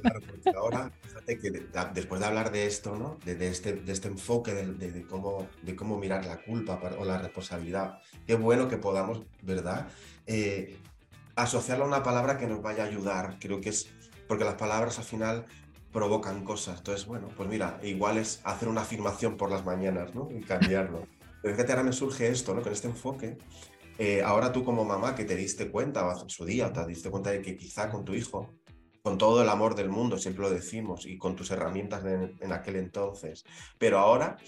Claro, 0.00 0.20
ahora, 0.56 0.92
fíjate 1.26 1.38
que 1.38 1.66
después 1.94 2.20
de 2.20 2.26
hablar 2.26 2.52
de 2.52 2.66
esto, 2.66 2.96
¿no? 2.96 3.18
de, 3.24 3.48
este, 3.48 3.74
de 3.74 3.92
este 3.92 4.08
enfoque 4.08 4.52
de, 4.54 5.06
cómo, 5.06 5.48
de 5.62 5.74
cómo 5.74 5.98
mirar 5.98 6.24
la 6.26 6.42
culpa 6.42 6.80
o 6.98 7.04
la 7.04 7.18
responsabilidad, 7.18 7.98
qué 8.26 8.34
bueno 8.34 8.68
que 8.68 8.76
podamos, 8.76 9.22
¿verdad? 9.42 9.88
Eh, 10.26 10.76
asociarla 11.36 11.84
a 11.84 11.88
una 11.88 12.02
palabra 12.02 12.38
que 12.38 12.46
nos 12.46 12.62
vaya 12.62 12.84
a 12.84 12.86
ayudar. 12.86 13.38
Creo 13.40 13.60
que 13.60 13.70
es 13.70 13.88
porque 14.28 14.44
las 14.44 14.54
palabras 14.54 14.98
al 14.98 15.04
final 15.04 15.46
provocan 15.92 16.44
cosas. 16.44 16.78
Entonces, 16.78 17.06
bueno, 17.06 17.28
pues 17.36 17.48
mira, 17.48 17.78
igual 17.82 18.18
es 18.18 18.40
hacer 18.44 18.68
una 18.68 18.82
afirmación 18.82 19.36
por 19.36 19.50
las 19.50 19.64
mañanas, 19.64 20.14
¿no? 20.14 20.28
Y 20.30 20.42
cambiarlo. 20.42 21.06
Pero 21.42 21.54
fíjate, 21.54 21.72
ahora 21.72 21.84
me 21.84 21.92
surge 21.92 22.28
esto, 22.28 22.54
¿no? 22.54 22.62
Con 22.62 22.72
este 22.72 22.88
enfoque. 22.88 23.38
Eh, 23.98 24.22
ahora 24.22 24.52
tú 24.52 24.64
como 24.64 24.84
mamá 24.84 25.14
que 25.14 25.24
te 25.24 25.36
diste 25.36 25.70
cuenta 25.70 26.10
en 26.20 26.28
su 26.28 26.44
día, 26.44 26.72
te 26.72 26.84
diste 26.86 27.10
cuenta 27.10 27.30
de 27.30 27.40
que 27.42 27.56
quizá 27.56 27.90
con 27.90 28.04
tu 28.04 28.12
hijo, 28.12 28.50
con 29.04 29.18
todo 29.18 29.42
el 29.42 29.50
amor 29.50 29.74
del 29.74 29.90
mundo, 29.90 30.16
siempre 30.16 30.44
lo 30.44 30.50
decimos, 30.50 31.04
y 31.04 31.18
con 31.18 31.36
tus 31.36 31.50
herramientas 31.50 32.02
en 32.06 32.52
aquel 32.54 32.76
entonces, 32.76 33.44
pero 33.76 33.98
ahora 33.98 34.38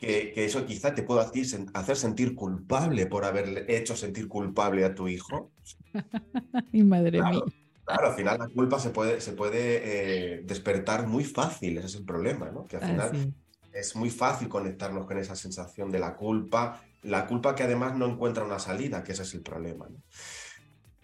que, 0.00 0.32
eso 0.44 0.66
quizá 0.66 0.96
te 0.96 1.04
pueda 1.04 1.30
hacer 1.74 1.96
sentir 1.96 2.34
culpable 2.34 3.06
por 3.06 3.24
haberle 3.24 3.64
hecho 3.68 3.94
sentir 3.94 4.26
culpable 4.26 4.84
a 4.84 4.96
tu 4.96 5.06
hijo. 5.06 5.52
y 6.72 6.82
madre 6.82 7.22
mía. 7.22 7.40
Claro, 7.84 8.08
al 8.08 8.14
final 8.14 8.38
la 8.40 8.48
culpa 8.48 8.80
se 8.80 8.90
puede, 8.90 9.20
se 9.20 9.32
puede 9.32 10.38
eh, 10.38 10.42
despertar 10.44 11.06
muy 11.06 11.22
fácil, 11.22 11.78
ese 11.78 11.86
es 11.86 11.94
el 11.94 12.04
problema, 12.04 12.50
¿no? 12.50 12.66
Que 12.66 12.78
al 12.78 12.82
final 12.82 13.32
es 13.72 13.94
muy 13.94 14.10
fácil 14.10 14.48
conectarnos 14.48 15.06
con 15.06 15.18
esa 15.18 15.36
sensación 15.36 15.92
de 15.92 16.00
la 16.00 16.16
culpa, 16.16 16.82
la 17.02 17.26
culpa 17.28 17.54
que 17.54 17.62
además 17.62 17.96
no 17.96 18.06
encuentra 18.06 18.42
una 18.42 18.58
salida, 18.58 19.04
que 19.04 19.12
ese 19.12 19.22
es 19.22 19.34
el 19.34 19.42
problema. 19.42 19.86
¿no? 19.88 19.98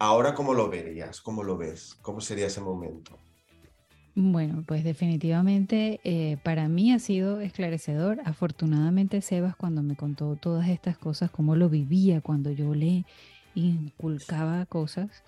Ahora, 0.03 0.33
¿cómo 0.33 0.55
lo 0.55 0.71
verías? 0.71 1.21
¿Cómo 1.21 1.45
lo 1.45 1.59
ves? 1.59 1.99
¿Cómo 2.01 2.23
sería 2.23 2.47
ese 2.47 2.63
momento? 2.63 3.19
Bueno, 4.15 4.65
pues 4.67 4.83
definitivamente 4.83 6.01
eh, 6.05 6.39
para 6.43 6.69
mí 6.69 6.91
ha 6.91 6.99
sido 6.99 7.43
esclarecedor. 7.43 8.19
Afortunadamente 8.25 9.21
Sebas 9.21 9.57
cuando 9.57 9.83
me 9.83 9.97
contó 9.97 10.37
todas 10.37 10.71
estas 10.71 10.97
cosas, 10.97 11.31
cómo 11.31 11.55
lo 11.55 11.69
vivía 11.69 12.23
cuando 12.23 12.51
yo 12.51 12.75
le 12.75 13.05
inculcaba 13.55 14.65
cosas, 14.65 15.23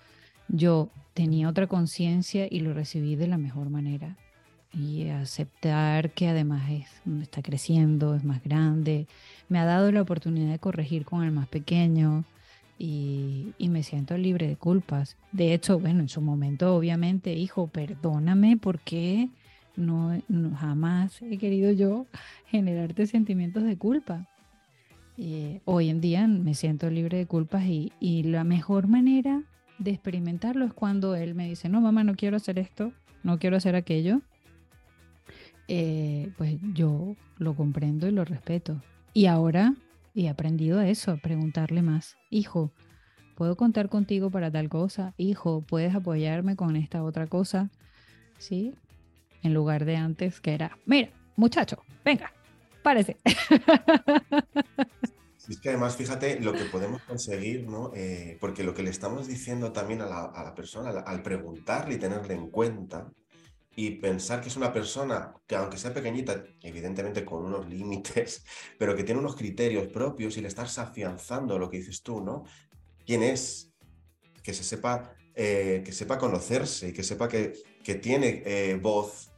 yo 0.47 0.89
tenía 1.13 1.49
otra 1.49 1.67
conciencia 1.67 2.47
y 2.49 2.61
lo 2.61 2.73
recibí 2.73 3.15
de 3.15 3.27
la 3.27 3.37
mejor 3.37 3.69
manera. 3.69 4.17
Y 4.73 5.07
aceptar 5.09 6.09
que 6.13 6.29
además 6.29 6.71
es, 6.71 6.87
está 7.21 7.43
creciendo, 7.43 8.15
es 8.15 8.23
más 8.23 8.43
grande, 8.43 9.05
me 9.49 9.59
ha 9.59 9.65
dado 9.65 9.91
la 9.91 10.01
oportunidad 10.01 10.51
de 10.51 10.57
corregir 10.57 11.05
con 11.05 11.23
el 11.23 11.31
más 11.31 11.47
pequeño, 11.47 12.23
y, 12.77 13.53
me 13.59 13.83
siento 13.83 14.17
libre 14.17 14.47
de 14.47 14.55
culpas. 14.55 15.17
De 15.31 15.53
hecho, 15.53 15.79
bueno, 15.79 16.01
en 16.01 16.09
su 16.09 16.21
momento, 16.21 16.75
obviamente, 16.75 17.33
hijo, 17.33 17.67
perdóname 17.67 18.57
porque 18.57 19.29
no, 19.75 20.19
jamás 20.57 21.21
he 21.21 21.37
querido 21.37 21.71
yo 21.71 22.05
generarte 22.47 23.07
sentimientos 23.07 23.63
de 23.63 23.77
culpa. 23.77 24.27
Eh, 25.17 25.61
hoy 25.65 25.89
en 25.89 26.01
día 26.01 26.27
me 26.27 26.55
siento 26.55 26.89
libre 26.89 27.17
de 27.19 27.25
culpas 27.27 27.65
y, 27.65 28.23
la 28.23 28.43
mejor 28.43 28.87
manera 28.87 29.43
de 29.77 29.91
experimentarlo 29.91 30.65
es 30.65 30.73
cuando 30.73 31.15
él 31.15 31.35
me 31.35 31.47
dice, 31.47 31.69
no, 31.69 31.81
mamá, 31.81 32.03
no 32.03 32.15
quiero 32.15 32.37
hacer 32.37 32.59
esto, 32.59 32.93
no 33.23 33.39
quiero 33.39 33.57
hacer 33.57 33.75
aquello. 33.75 34.21
Eh, 35.67 36.31
pues 36.37 36.57
yo 36.73 37.15
lo 37.37 37.55
comprendo 37.55 38.07
y 38.07 38.11
lo 38.11 38.25
respeto. 38.25 38.81
Y 39.13 39.27
ahora 39.27 39.73
y 40.13 40.25
he 40.25 40.29
aprendido 40.29 40.81
eso, 40.81 41.11
a 41.11 41.17
preguntarle 41.17 41.81
más. 41.81 42.15
Hijo, 42.29 42.73
¿puedo 43.35 43.55
contar 43.57 43.89
contigo 43.89 44.29
para 44.29 44.51
tal 44.51 44.69
cosa? 44.69 45.13
Hijo, 45.17 45.61
¿puedes 45.61 45.95
apoyarme 45.95 46.55
con 46.55 46.75
esta 46.75 47.03
otra 47.03 47.27
cosa? 47.27 47.71
¿Sí? 48.37 48.73
En 49.41 49.53
lugar 49.53 49.85
de 49.85 49.97
antes 49.97 50.39
que 50.39 50.53
era, 50.53 50.77
mira, 50.85 51.09
muchacho, 51.35 51.83
venga, 52.03 52.31
párese. 52.81 53.17
Es 55.49 55.59
que 55.59 55.67
además, 55.67 55.97
fíjate 55.97 56.39
lo 56.39 56.53
que 56.53 56.63
podemos 56.63 57.01
conseguir, 57.01 57.67
¿no? 57.67 57.91
Eh, 57.93 58.37
porque 58.39 58.63
lo 58.63 58.73
que 58.73 58.81
le 58.81 58.89
estamos 58.89 59.27
diciendo 59.27 59.73
también 59.73 59.99
a 60.01 60.05
la, 60.05 60.23
a 60.23 60.41
la 60.41 60.55
persona, 60.55 60.91
al 60.91 61.21
preguntarle 61.21 61.95
y 61.95 61.99
tenerle 61.99 62.35
en 62.35 62.49
cuenta, 62.49 63.11
y 63.75 63.91
pensar 63.91 64.41
que 64.41 64.49
es 64.49 64.55
una 64.55 64.71
persona 64.71 65.33
que 65.47 65.55
aunque 65.55 65.77
sea 65.77 65.93
pequeñita, 65.93 66.43
evidentemente 66.61 67.25
con 67.25 67.45
unos 67.45 67.67
límites, 67.69 68.45
pero 68.77 68.95
que 68.95 69.03
tiene 69.03 69.19
unos 69.19 69.35
criterios 69.35 69.87
propios 69.87 70.37
y 70.37 70.41
le 70.41 70.47
estás 70.47 70.77
afianzando 70.77 71.57
lo 71.57 71.69
que 71.69 71.77
dices 71.77 72.01
tú, 72.03 72.21
¿no? 72.21 72.43
¿Quién 73.05 73.23
es? 73.23 73.73
Que 74.43 74.53
se 74.53 74.63
sepa, 74.63 75.15
eh, 75.35 75.81
que 75.85 75.91
sepa 75.91 76.17
conocerse 76.17 76.89
y 76.89 76.93
que 76.93 77.03
sepa 77.03 77.27
que, 77.27 77.53
que 77.83 77.95
tiene 77.95 78.43
eh, 78.45 78.79
voz 78.81 79.31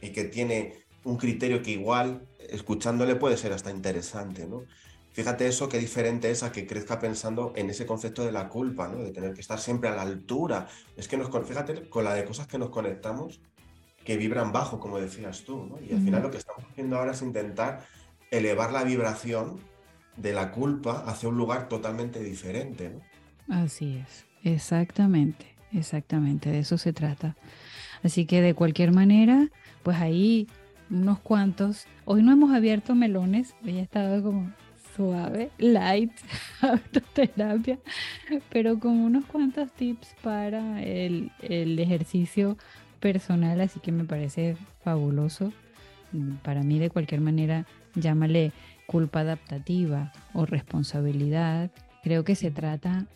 y 0.00 0.10
que 0.10 0.24
tiene 0.24 0.86
un 1.04 1.16
criterio 1.16 1.62
que 1.62 1.70
igual 1.70 2.26
escuchándole 2.50 3.16
puede 3.16 3.36
ser 3.36 3.52
hasta 3.52 3.70
interesante, 3.70 4.46
¿no? 4.46 4.64
Fíjate 5.12 5.46
eso, 5.46 5.68
qué 5.70 5.78
diferente 5.78 6.30
es 6.30 6.42
a 6.42 6.52
que 6.52 6.66
crezca 6.66 6.98
pensando 6.98 7.54
en 7.56 7.70
ese 7.70 7.86
concepto 7.86 8.22
de 8.22 8.32
la 8.32 8.50
culpa, 8.50 8.86
¿no? 8.86 8.98
De 8.98 9.12
tener 9.12 9.32
que 9.32 9.40
estar 9.40 9.58
siempre 9.58 9.88
a 9.88 9.94
la 9.94 10.02
altura. 10.02 10.68
Es 10.94 11.08
que 11.08 11.16
nos, 11.16 11.30
fíjate 11.46 11.88
con 11.88 12.04
la 12.04 12.12
de 12.12 12.26
cosas 12.26 12.46
que 12.46 12.58
nos 12.58 12.68
conectamos, 12.68 13.40
que 14.06 14.16
vibran 14.16 14.52
bajo, 14.52 14.78
como 14.78 14.98
decías 14.98 15.42
tú. 15.42 15.66
¿no? 15.66 15.78
Y 15.84 15.92
al 15.92 16.00
final 16.00 16.22
lo 16.22 16.30
que 16.30 16.38
estamos 16.38 16.64
haciendo 16.70 16.96
ahora 16.96 17.10
es 17.10 17.20
intentar 17.20 17.84
elevar 18.30 18.72
la 18.72 18.84
vibración 18.84 19.58
de 20.16 20.32
la 20.32 20.52
culpa 20.52 21.02
hacia 21.06 21.28
un 21.28 21.36
lugar 21.36 21.68
totalmente 21.68 22.22
diferente. 22.22 22.90
¿no? 22.90 23.56
Así 23.62 23.96
es, 23.98 24.24
exactamente, 24.44 25.46
exactamente, 25.72 26.50
de 26.50 26.60
eso 26.60 26.78
se 26.78 26.92
trata. 26.92 27.36
Así 28.04 28.26
que 28.26 28.40
de 28.40 28.54
cualquier 28.54 28.92
manera, 28.92 29.48
pues 29.82 29.98
ahí 29.98 30.46
unos 30.88 31.18
cuantos, 31.18 31.86
hoy 32.04 32.22
no 32.22 32.32
hemos 32.32 32.54
abierto 32.54 32.94
melones, 32.94 33.54
hoy 33.64 33.78
ha 33.78 33.82
estado 33.82 34.22
como 34.22 34.52
suave, 34.94 35.50
light, 35.58 36.12
autoterapia, 36.60 37.80
pero 38.50 38.78
con 38.78 38.92
unos 38.92 39.24
cuantos 39.24 39.72
tips 39.72 40.14
para 40.22 40.80
el, 40.82 41.32
el 41.42 41.76
ejercicio 41.80 42.56
personal, 42.96 43.60
así 43.60 43.80
que 43.80 43.92
me 43.92 44.04
parece 44.04 44.56
fabuloso. 44.82 45.52
Para 46.42 46.62
mí, 46.62 46.78
de 46.78 46.90
cualquier 46.90 47.20
manera, 47.20 47.66
llámale 47.94 48.52
culpa 48.86 49.20
adaptativa 49.20 50.12
o 50.32 50.46
responsabilidad. 50.46 51.70
Creo 52.02 52.24
que 52.24 52.34
se 52.34 52.50
trata 52.50 53.06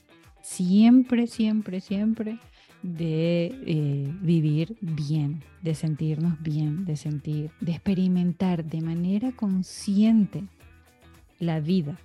siempre, 0.43 1.27
siempre, 1.27 1.81
siempre 1.81 2.39
de 2.83 3.55
eh, 3.67 4.13
vivir 4.23 4.77
bien, 4.81 5.43
de 5.63 5.75
sentirnos 5.75 6.41
bien, 6.43 6.85
de 6.85 6.97
sentir, 6.97 7.51
de 7.61 7.73
experimentar 7.73 8.65
de 8.65 8.81
manera 8.81 9.33
consciente 9.33 10.45
la 11.39 11.61
vida, 11.61 11.99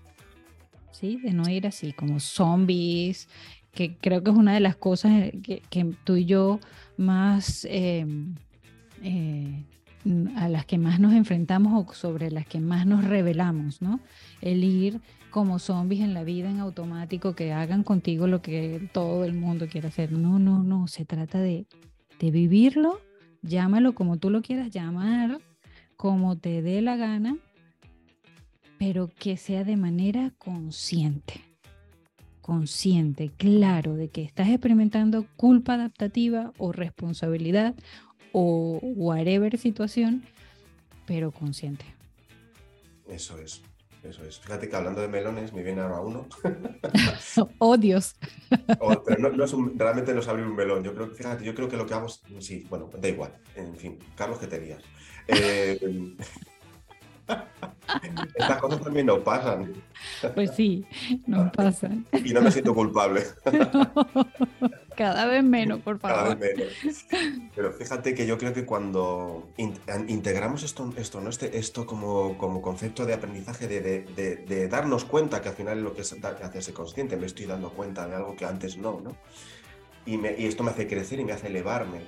¿sí? 0.91 1.17
De 1.17 1.31
no 1.31 1.49
ir 1.49 1.65
así 1.67 1.93
como 1.93 2.19
zombies, 2.19 3.29
que 3.75 3.97
creo 3.97 4.23
que 4.23 4.31
es 4.31 4.37
una 4.37 4.53
de 4.53 4.61
las 4.61 4.75
cosas 4.75 5.11
que, 5.43 5.61
que 5.69 5.93
tú 6.03 6.15
y 6.15 6.25
yo 6.25 6.59
más 6.97 7.67
em, 7.69 8.33
eh, 9.03 9.65
a 10.37 10.47
las 10.49 10.65
que 10.65 10.77
más 10.77 10.99
nos 10.99 11.13
enfrentamos 11.13 11.73
o 11.73 11.93
sobre 11.93 12.31
las 12.31 12.47
que 12.47 12.59
más 12.59 12.85
nos 12.87 13.03
revelamos, 13.03 13.81
¿no? 13.81 13.99
El 14.41 14.63
ir 14.63 15.01
como 15.29 15.59
zombies 15.59 16.01
en 16.01 16.13
la 16.13 16.23
vida 16.23 16.49
en 16.49 16.59
automático 16.59 17.35
que 17.35 17.51
hagan 17.51 17.83
contigo 17.83 18.27
lo 18.27 18.41
que 18.41 18.89
todo 18.93 19.25
el 19.25 19.33
mundo 19.33 19.67
quiere 19.67 19.89
hacer. 19.89 20.11
No, 20.11 20.39
no, 20.39 20.63
no, 20.63 20.87
se 20.87 21.05
trata 21.05 21.39
de, 21.39 21.65
de 22.19 22.31
vivirlo, 22.31 23.01
llámalo 23.41 23.93
como 23.93 24.17
tú 24.17 24.29
lo 24.29 24.41
quieras 24.41 24.71
llamar, 24.71 25.39
como 25.97 26.37
te 26.37 26.61
dé 26.61 26.81
la 26.81 26.95
gana, 26.95 27.37
pero 28.77 29.09
que 29.19 29.35
sea 29.35 29.63
de 29.63 29.75
manera 29.75 30.31
consciente 30.37 31.54
consciente, 32.45 33.31
claro, 33.35 33.95
de 33.95 34.09
que 34.09 34.21
estás 34.21 34.49
experimentando 34.49 35.25
culpa 35.35 35.73
adaptativa 35.73 36.53
o 36.59 36.71
responsabilidad 36.71 37.73
o 38.33 38.77
whatever 38.83 39.57
situación, 39.57 40.23
pero 41.07 41.31
consciente. 41.31 41.85
Eso 43.09 43.39
es, 43.39 43.63
eso 44.03 44.23
es. 44.23 44.37
Fíjate 44.37 44.69
que 44.69 44.75
hablando 44.75 45.01
de 45.01 45.07
melones 45.07 45.53
me 45.53 45.63
viene 45.63 45.81
ahora 45.81 46.01
uno. 46.01 46.27
oh, 47.57 47.77
Dios. 47.77 48.15
Oh, 48.79 49.01
pero 49.03 49.31
no, 49.31 49.43
es 49.43 49.55
realmente 49.75 50.13
no 50.13 50.19
es 50.19 50.27
abrir 50.27 50.45
un 50.45 50.55
melón. 50.55 50.83
Yo 50.83 50.93
creo, 50.93 51.07
fíjate, 51.15 51.43
yo 51.43 51.55
creo 51.55 51.67
que 51.67 51.77
lo 51.77 51.87
que 51.87 51.95
hago 51.95 52.05
es, 52.05 52.21
sí, 52.41 52.63
bueno, 52.69 52.91
da 52.95 53.09
igual. 53.09 53.33
En 53.55 53.75
fin, 53.75 53.97
Carlos, 54.15 54.37
¿qué 54.37 54.45
te 54.45 54.59
digas? 54.59 54.83
Eh, 55.27 56.15
estas 58.35 58.57
cosas 58.57 58.81
también 58.81 59.05
nos 59.05 59.19
pasan. 59.19 59.73
Pues 60.33 60.51
sí, 60.51 60.85
nos 61.27 61.51
pasan. 61.51 62.05
Y 62.11 62.33
no 62.33 62.41
me 62.41 62.51
siento 62.51 62.73
culpable. 62.73 63.23
Cada 64.95 65.25
vez 65.25 65.43
menos, 65.43 65.81
por 65.81 65.99
favor. 65.99 66.17
Cada 66.17 66.35
vez 66.35 66.57
menos. 66.57 67.05
Pero 67.55 67.73
fíjate 67.73 68.13
que 68.13 68.25
yo 68.25 68.37
creo 68.37 68.53
que 68.53 68.65
cuando 68.65 69.49
integramos 70.07 70.63
esto, 70.63 70.93
esto, 70.97 71.19
¿no? 71.21 71.29
este, 71.29 71.57
esto 71.57 71.85
como, 71.85 72.37
como 72.37 72.61
concepto 72.61 73.05
de 73.05 73.13
aprendizaje, 73.13 73.67
de, 73.67 74.67
darnos 74.69 75.05
cuenta 75.05 75.41
que 75.41 75.49
al 75.49 75.55
final 75.55 75.77
es 75.77 75.83
lo 75.83 75.93
que 75.93 76.01
es 76.01 76.15
hacerse 76.23 76.73
consciente, 76.73 77.17
me 77.17 77.25
estoy 77.25 77.45
dando 77.45 77.71
cuenta 77.71 78.07
de 78.07 78.15
algo 78.15 78.35
que 78.35 78.45
antes 78.45 78.77
no, 78.77 79.01
¿no? 79.01 79.15
Y, 80.05 80.15
y 80.15 80.45
esto 80.45 80.63
me 80.63 80.71
hace 80.71 80.87
crecer 80.87 81.19
y 81.19 81.25
me 81.25 81.33
hace 81.33 81.47
elevarme. 81.47 82.01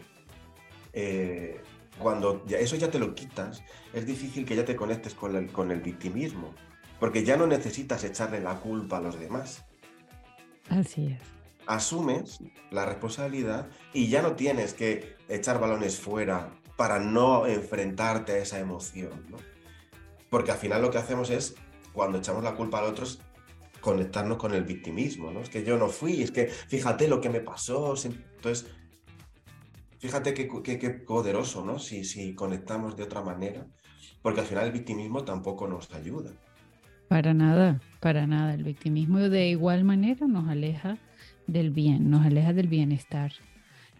Eh, 0.93 1.61
cuando 1.99 2.45
ya, 2.45 2.57
eso 2.59 2.75
ya 2.75 2.89
te 2.89 2.99
lo 2.99 3.15
quitas, 3.15 3.63
es 3.93 4.05
difícil 4.05 4.45
que 4.45 4.55
ya 4.55 4.65
te 4.65 4.75
conectes 4.75 5.13
con 5.13 5.35
el, 5.35 5.51
con 5.51 5.71
el 5.71 5.81
victimismo, 5.81 6.53
porque 6.99 7.23
ya 7.23 7.37
no 7.37 7.47
necesitas 7.47 8.03
echarle 8.03 8.39
la 8.41 8.59
culpa 8.59 8.97
a 8.97 9.01
los 9.01 9.19
demás. 9.19 9.65
Así 10.69 11.07
es. 11.07 11.19
Asumes 11.65 12.39
la 12.71 12.85
responsabilidad 12.85 13.67
y 13.93 14.07
ya 14.07 14.21
no 14.21 14.35
tienes 14.35 14.73
que 14.73 15.15
echar 15.27 15.59
balones 15.59 15.99
fuera 15.99 16.51
para 16.77 16.99
no 16.99 17.45
enfrentarte 17.45 18.33
a 18.33 18.37
esa 18.37 18.59
emoción, 18.59 19.25
¿no? 19.29 19.37
Porque 20.29 20.51
al 20.51 20.57
final 20.57 20.81
lo 20.81 20.91
que 20.91 20.97
hacemos 20.97 21.29
es, 21.29 21.55
cuando 21.93 22.19
echamos 22.19 22.43
la 22.43 22.55
culpa 22.55 22.79
al 22.79 22.85
otro, 22.85 23.05
es 23.05 23.19
conectarnos 23.81 24.37
con 24.37 24.53
el 24.53 24.63
victimismo, 24.63 25.31
¿no? 25.31 25.41
Es 25.41 25.49
que 25.49 25.63
yo 25.63 25.77
no 25.77 25.87
fui, 25.87 26.21
es 26.21 26.31
que 26.31 26.47
fíjate 26.47 27.07
lo 27.07 27.21
que 27.21 27.29
me 27.29 27.39
pasó. 27.39 27.95
Entonces, 28.03 28.67
fíjate 29.99 30.33
qué, 30.33 30.89
poderoso, 30.89 31.65
¿no? 31.65 31.79
Si, 31.79 32.03
si 32.03 32.33
conectamos 32.33 32.95
de 32.95 33.03
otra 33.03 33.21
manera, 33.21 33.67
porque 34.21 34.41
al 34.41 34.45
final 34.45 34.65
el 34.65 34.71
victimismo 34.71 35.23
tampoco 35.23 35.67
nos 35.67 35.93
ayuda. 35.93 36.31
Para 37.07 37.33
nada, 37.33 37.81
para 37.99 38.27
nada. 38.27 38.53
El 38.53 38.63
victimismo 38.63 39.19
de 39.19 39.49
igual 39.49 39.83
manera 39.83 40.27
nos 40.27 40.49
aleja 40.49 40.97
del 41.47 41.71
bien, 41.71 42.09
nos 42.09 42.25
aleja 42.25 42.53
del 42.53 42.67
bienestar. 42.67 43.31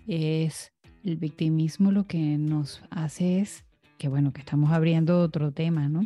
Es 0.07 0.73
el 1.03 1.15
victimismo 1.15 1.91
lo 1.91 2.05
que 2.05 2.38
nos 2.38 2.83
hace 2.89 3.39
es, 3.39 3.63
que 3.97 4.10
bueno, 4.10 4.33
que 4.33 4.41
estamos 4.41 4.71
abriendo 4.71 5.21
otro 5.21 5.51
tema, 5.51 5.88
¿no? 5.88 6.05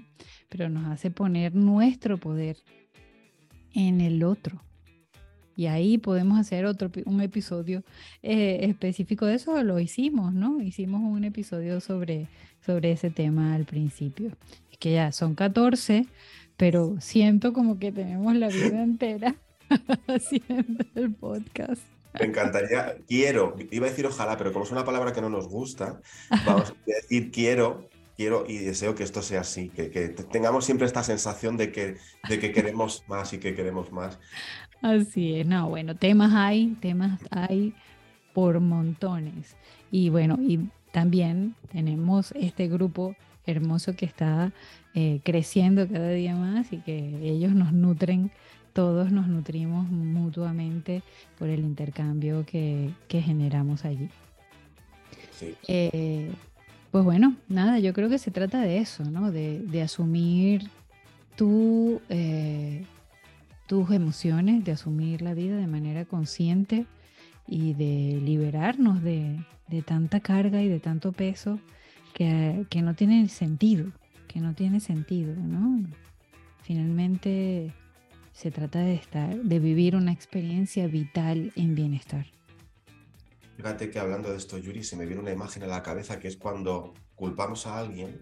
Pero 0.50 0.70
nos 0.70 0.86
hace 0.86 1.10
poner 1.10 1.56
nuestro 1.56 2.18
poder 2.20 2.58
en 3.74 4.02
el 4.02 4.24
otro. 4.24 4.62
Y 5.62 5.68
ahí 5.68 6.00
podemos 6.00 6.40
hacer 6.40 6.66
otro 6.66 6.90
un 7.06 7.22
episodio 7.22 7.84
eh, 8.24 8.62
específico 8.64 9.28
de 9.28 9.36
eso, 9.36 9.62
lo 9.62 9.80
hicimos, 9.80 10.34
¿no? 10.34 10.60
Hicimos 10.60 11.02
un 11.04 11.24
episodio 11.24 11.80
sobre, 11.82 12.30
sobre 12.66 12.94
ese 12.94 13.12
tema 13.12 13.54
al 13.54 13.66
principio. 13.66 14.32
Es 14.72 14.80
que 14.80 14.94
ya 14.94 15.12
son 15.12 15.36
14, 15.36 16.08
pero 16.58 16.96
siento 17.00 17.54
como 17.54 17.78
que 17.78 17.92
tenemos 17.92 18.36
la 18.38 18.48
vida 18.48 18.82
entera 18.82 19.36
haciendo 20.08 20.84
el 20.96 21.14
podcast. 21.14 21.84
Me 22.20 22.26
encantaría, 22.26 22.96
quiero, 23.08 23.56
iba 23.70 23.86
a 23.86 23.90
decir 23.92 24.08
ojalá, 24.08 24.40
pero 24.40 24.52
como 24.52 24.66
es 24.66 24.72
una 24.72 24.84
palabra 24.84 25.14
que 25.14 25.22
no 25.22 25.30
nos 25.30 25.48
gusta, 25.48 26.02
vamos 26.44 26.72
a 26.72 26.76
decir 26.88 27.30
quiero, 27.30 27.88
quiero 28.18 28.46
y 28.48 28.58
deseo 28.58 28.96
que 28.96 29.04
esto 29.04 29.22
sea 29.22 29.42
así, 29.42 29.70
que, 29.70 29.90
tengamos 30.32 30.66
siempre 30.66 30.88
esta 30.88 31.04
sensación 31.04 31.56
de 31.56 31.72
que, 31.72 31.98
de 32.28 32.40
que 32.40 32.52
queremos 32.52 33.04
más 33.08 33.32
y 33.34 33.38
que 33.38 33.54
queremos 33.54 33.92
más. 33.92 34.18
Así 34.82 35.36
es, 35.36 35.46
no, 35.46 35.70
bueno, 35.70 35.96
temas 35.96 36.34
hay, 36.34 36.76
temas 36.80 37.20
hay 37.30 37.74
por 38.34 38.60
montones. 38.60 39.56
Y 39.92 40.10
bueno, 40.10 40.38
y 40.42 40.70
también 40.92 41.56
tenemos 41.72 42.32
este 42.34 42.68
grupo 42.68 43.16
hermoso 43.46 43.96
que 43.96 44.06
está 44.06 44.52
eh, 44.94 45.20
creciendo 45.24 45.88
cada 45.88 46.10
día 46.10 46.36
más 46.36 46.72
y 46.74 46.78
que 46.78 47.20
ellos 47.24 47.54
nos 47.54 47.74
nutren 47.74 48.32
todos 48.74 49.12
nos 49.12 49.28
nutrimos 49.28 49.90
mutuamente 49.90 51.04
por 51.38 51.50
el 51.50 51.60
intercambio 51.60 52.46
que, 52.46 52.92
generamos 53.10 53.86
allí. 53.86 54.10
Eh, 55.68 56.32
pues 56.92 57.04
bueno, 57.04 57.36
nada, 57.48 57.80
yo 57.80 57.94
creo 57.94 58.10
que 58.10 58.18
se 58.18 58.32
trata 58.32 58.62
de 58.62 58.78
eso, 58.78 59.04
¿no? 59.04 59.32
De, 59.32 59.82
asumir 59.82 60.70
tu, 61.36 62.02
eh, 62.10 62.86
tus 63.72 63.90
emociones, 63.92 64.66
de 64.66 64.74
asumir 64.74 65.22
la 65.22 65.34
vida 65.34 65.56
de 65.56 65.66
manera 65.66 66.04
consciente 66.04 66.88
y 67.48 67.74
de 67.74 68.20
liberarnos 68.22 69.02
de, 69.02 69.46
tanta 69.86 70.20
carga 70.20 70.62
y 70.62 70.68
de 70.68 70.82
tanto 70.82 71.14
peso 71.14 71.58
que, 72.14 72.66
que, 72.70 72.82
no 72.82 72.96
tiene 72.96 73.30
sentido, 73.30 73.90
que 74.28 74.42
no 74.42 74.54
tiene 74.56 74.82
sentido, 74.82 75.34
¿no? 75.38 75.88
Finalmente 76.64 77.74
se 78.34 78.52
trata 78.52 78.80
de 78.80 78.96
estar, 78.96 79.38
de 79.42 79.60
vivir 79.60 79.96
una 79.96 80.12
experiencia 80.12 80.88
vital 80.88 81.54
en 81.56 81.74
bienestar. 81.74 82.26
Fíjate 83.56 83.90
que 83.90 84.00
hablando 84.00 84.32
de 84.32 84.38
esto, 84.38 84.58
Yuri, 84.58 84.84
se 84.84 84.98
me 84.98 85.06
viene 85.06 85.22
una 85.22 85.32
imagen 85.32 85.64
a 85.64 85.68
la 85.68 85.82
cabeza 85.82 86.20
que 86.20 86.28
es 86.28 86.36
cuando 86.36 86.94
culpamos 87.16 87.66
a 87.68 87.80
alguien, 87.80 88.20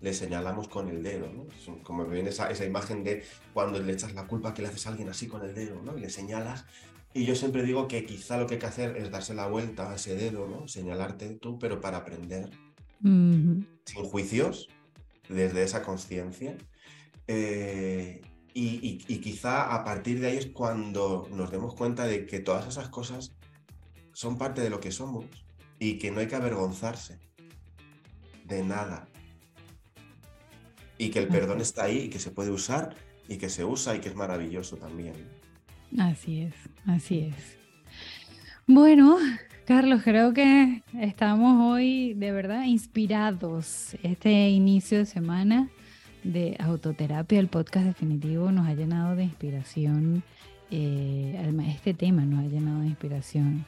le 0.00 0.14
señalamos 0.14 0.68
con 0.68 0.88
el 0.88 1.02
dedo, 1.02 1.28
¿no? 1.32 1.46
Como 1.82 2.04
me 2.04 2.14
viene 2.14 2.30
esa, 2.30 2.50
esa 2.50 2.64
imagen 2.64 3.04
de 3.04 3.24
cuando 3.52 3.80
le 3.80 3.92
echas 3.92 4.14
la 4.14 4.26
culpa 4.26 4.54
que 4.54 4.62
le 4.62 4.68
haces 4.68 4.86
a 4.86 4.90
alguien 4.90 5.08
así 5.08 5.26
con 5.26 5.44
el 5.44 5.54
dedo, 5.54 5.82
¿no? 5.82 5.96
Y 5.96 6.00
le 6.00 6.10
señalas. 6.10 6.66
Y 7.14 7.24
yo 7.24 7.34
siempre 7.34 7.62
digo 7.62 7.88
que 7.88 8.04
quizá 8.04 8.38
lo 8.38 8.46
que 8.46 8.54
hay 8.54 8.60
que 8.60 8.66
hacer 8.66 8.96
es 8.96 9.10
darse 9.10 9.34
la 9.34 9.46
vuelta 9.46 9.90
a 9.90 9.96
ese 9.96 10.14
dedo, 10.14 10.46
¿no? 10.46 10.68
Señalarte 10.68 11.34
tú, 11.34 11.58
pero 11.58 11.80
para 11.80 11.98
aprender. 11.98 12.50
Sin 13.00 14.04
juicios, 14.04 14.68
desde 15.28 15.62
esa 15.62 15.82
conciencia. 15.82 16.56
Eh, 17.26 18.20
y, 18.54 19.18
quizá 19.20 19.74
a 19.74 19.84
partir 19.84 20.20
de 20.20 20.28
ahí 20.28 20.36
es 20.36 20.46
cuando 20.46 21.28
nos 21.30 21.50
demos 21.50 21.74
cuenta 21.74 22.06
de 22.06 22.26
que 22.26 22.40
todas 22.40 22.66
esas 22.66 22.88
cosas 22.88 23.32
son 24.12 24.36
parte 24.36 24.60
de 24.60 24.70
lo 24.70 24.80
que 24.80 24.90
somos 24.90 25.26
y 25.78 25.98
que 25.98 26.10
no 26.10 26.20
hay 26.20 26.26
que 26.26 26.34
avergonzarse 26.34 27.20
de 28.44 28.64
nada. 28.64 29.06
Y 30.98 31.10
que 31.10 31.20
el 31.20 31.28
perdón 31.28 31.60
está 31.60 31.84
ahí 31.84 31.98
y 31.98 32.08
que 32.10 32.18
se 32.18 32.30
puede 32.30 32.50
usar 32.50 32.94
y 33.28 33.36
que 33.36 33.48
se 33.48 33.64
usa 33.64 33.94
y 33.96 34.00
que 34.00 34.08
es 34.08 34.16
maravilloso 34.16 34.76
también. 34.76 35.14
Así 35.98 36.42
es, 36.42 36.54
así 36.86 37.20
es. 37.20 37.58
Bueno, 38.66 39.16
Carlos, 39.66 40.02
creo 40.02 40.34
que 40.34 40.82
estamos 41.00 41.72
hoy 41.72 42.14
de 42.14 42.32
verdad 42.32 42.64
inspirados 42.64 43.96
este 44.02 44.50
inicio 44.50 44.98
de 44.98 45.06
semana 45.06 45.70
de 46.24 46.56
autoterapia, 46.58 47.38
el 47.38 47.48
podcast 47.48 47.86
definitivo 47.86 48.50
nos 48.50 48.66
ha 48.66 48.74
llenado 48.74 49.16
de 49.16 49.24
inspiración. 49.24 50.22
Eh, 50.70 51.36
además, 51.38 51.68
este 51.68 51.94
tema 51.94 52.22
nos 52.24 52.44
ha 52.44 52.48
llenado 52.48 52.80
de 52.80 52.88
inspiración. 52.88 53.64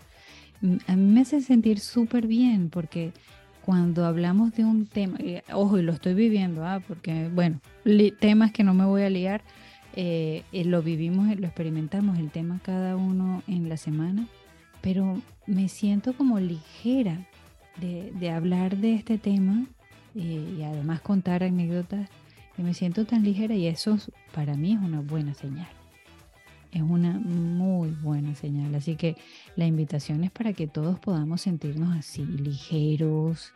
Mm, 0.60 0.76
a 0.86 0.96
mí 0.96 1.12
me 1.12 1.20
hace 1.20 1.40
sentir 1.40 1.80
súper 1.80 2.26
bien 2.26 2.68
porque 2.70 3.12
cuando 3.64 4.04
hablamos 4.04 4.52
de 4.54 4.64
un 4.64 4.86
tema, 4.86 5.16
eh, 5.20 5.42
ojo, 5.52 5.78
y 5.78 5.82
lo 5.82 5.92
estoy 5.92 6.14
viviendo, 6.14 6.64
¿ah? 6.64 6.80
porque, 6.86 7.28
bueno, 7.32 7.60
temas 8.18 8.52
que 8.52 8.64
no 8.64 8.74
me 8.74 8.84
voy 8.84 9.02
a 9.02 9.10
liar, 9.10 9.42
eh, 9.94 10.44
lo 10.52 10.82
vivimos, 10.82 11.34
lo 11.38 11.46
experimentamos, 11.46 12.18
el 12.18 12.30
tema 12.30 12.60
cada 12.62 12.96
uno 12.96 13.42
en 13.46 13.68
la 13.68 13.76
semana, 13.76 14.26
pero 14.80 15.20
me 15.46 15.68
siento 15.68 16.12
como 16.14 16.38
ligera 16.38 17.26
de, 17.80 18.12
de 18.18 18.30
hablar 18.30 18.76
de 18.76 18.94
este 18.94 19.18
tema 19.18 19.64
y 20.14 20.62
además 20.62 21.00
contar 21.00 21.44
anécdotas 21.44 22.08
me 22.62 22.74
siento 22.74 23.04
tan 23.04 23.22
ligera 23.22 23.54
y 23.54 23.66
eso 23.66 23.98
para 24.32 24.54
mí 24.54 24.74
es 24.74 24.80
una 24.80 25.00
buena 25.00 25.34
señal. 25.34 25.79
Es 26.72 26.82
una 26.82 27.18
muy 27.18 27.90
buena 27.90 28.34
señal. 28.34 28.74
Así 28.74 28.96
que 28.96 29.16
la 29.56 29.66
invitación 29.66 30.24
es 30.24 30.30
para 30.30 30.52
que 30.52 30.66
todos 30.66 30.98
podamos 30.98 31.40
sentirnos 31.40 31.96
así, 31.96 32.24
ligeros, 32.24 33.52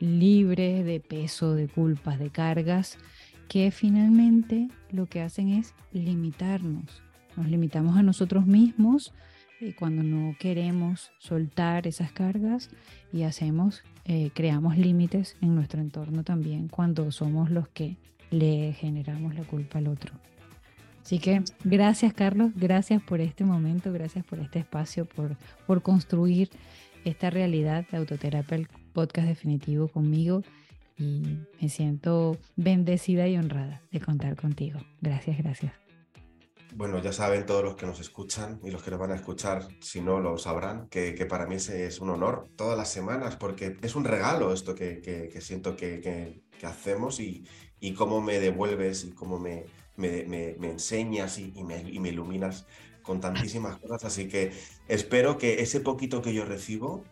libres 0.00 0.84
de 0.84 1.00
peso, 1.00 1.54
de 1.54 1.68
culpas, 1.68 2.18
de 2.18 2.30
cargas, 2.30 2.98
que 3.48 3.70
finalmente 3.70 4.68
lo 4.90 5.06
que 5.06 5.20
hacen 5.20 5.50
es 5.50 5.74
limitarnos. 5.92 7.02
Nos 7.36 7.48
limitamos 7.48 7.96
a 7.96 8.02
nosotros 8.02 8.46
mismos 8.46 9.12
eh, 9.60 9.74
cuando 9.78 10.02
no 10.02 10.34
queremos 10.38 11.12
soltar 11.18 11.86
esas 11.86 12.12
cargas 12.12 12.70
y 13.12 13.22
hacemos, 13.22 13.84
eh, 14.04 14.30
creamos 14.34 14.76
límites 14.76 15.36
en 15.40 15.54
nuestro 15.54 15.80
entorno 15.80 16.24
también 16.24 16.68
cuando 16.68 17.10
somos 17.10 17.50
los 17.50 17.68
que 17.68 17.96
le 18.30 18.72
generamos 18.74 19.34
la 19.34 19.44
culpa 19.44 19.78
al 19.78 19.88
otro. 19.88 20.12
Así 21.06 21.20
que 21.20 21.44
gracias 21.62 22.12
Carlos, 22.12 22.50
gracias 22.56 23.00
por 23.00 23.20
este 23.20 23.44
momento, 23.44 23.92
gracias 23.92 24.24
por 24.24 24.40
este 24.40 24.58
espacio, 24.58 25.04
por, 25.04 25.36
por 25.64 25.80
construir 25.80 26.50
esta 27.04 27.30
realidad 27.30 27.86
de 27.88 27.98
autoterapia, 27.98 28.56
el 28.56 28.66
podcast 28.92 29.28
definitivo 29.28 29.86
conmigo 29.86 30.42
y 30.98 31.22
me 31.60 31.68
siento 31.68 32.36
bendecida 32.56 33.28
y 33.28 33.36
honrada 33.36 33.82
de 33.92 34.00
contar 34.00 34.34
contigo. 34.34 34.80
Gracias, 35.00 35.38
gracias. 35.38 35.72
Bueno, 36.74 37.00
ya 37.00 37.12
saben 37.12 37.46
todos 37.46 37.62
los 37.62 37.76
que 37.76 37.86
nos 37.86 38.00
escuchan 38.00 38.58
y 38.64 38.72
los 38.72 38.82
que 38.82 38.90
nos 38.90 38.98
van 38.98 39.12
a 39.12 39.14
escuchar, 39.14 39.68
si 39.80 40.00
no 40.00 40.18
lo 40.18 40.38
sabrán, 40.38 40.88
que, 40.88 41.12
para 41.30 41.46
mí 41.46 41.54
es, 41.54 42.00
un 42.00 42.10
honor 42.10 42.48
todas 42.56 42.76
las 42.76 42.90
semanas 42.90 43.36
porque 43.36 43.76
es 43.80 43.94
un 43.94 44.02
regalo 44.02 44.52
esto 44.52 44.74
que, 44.74 45.32
siento 45.40 45.76
que, 45.76 46.42
hacemos 46.64 47.20
y, 47.20 47.46
y 47.78 47.92
cómo 47.92 48.20
me 48.20 48.40
devuelves 48.40 49.04
y 49.04 49.12
cómo 49.12 49.38
me, 49.38 49.66
me, 49.96 50.56
enseñas 50.62 51.38
y, 51.38 51.52
me, 51.62 51.80
iluminas 52.08 52.66
con 53.02 53.20
tantísimas 53.20 53.76
cosas. 53.80 54.04
Así 54.04 54.28
que 54.28 54.52
espero 54.88 55.38
que 55.38 55.60
ese 55.62 55.80
poquito 55.80 56.22
que 56.22 56.34
yo 56.34 56.44
recibo, 56.44 57.04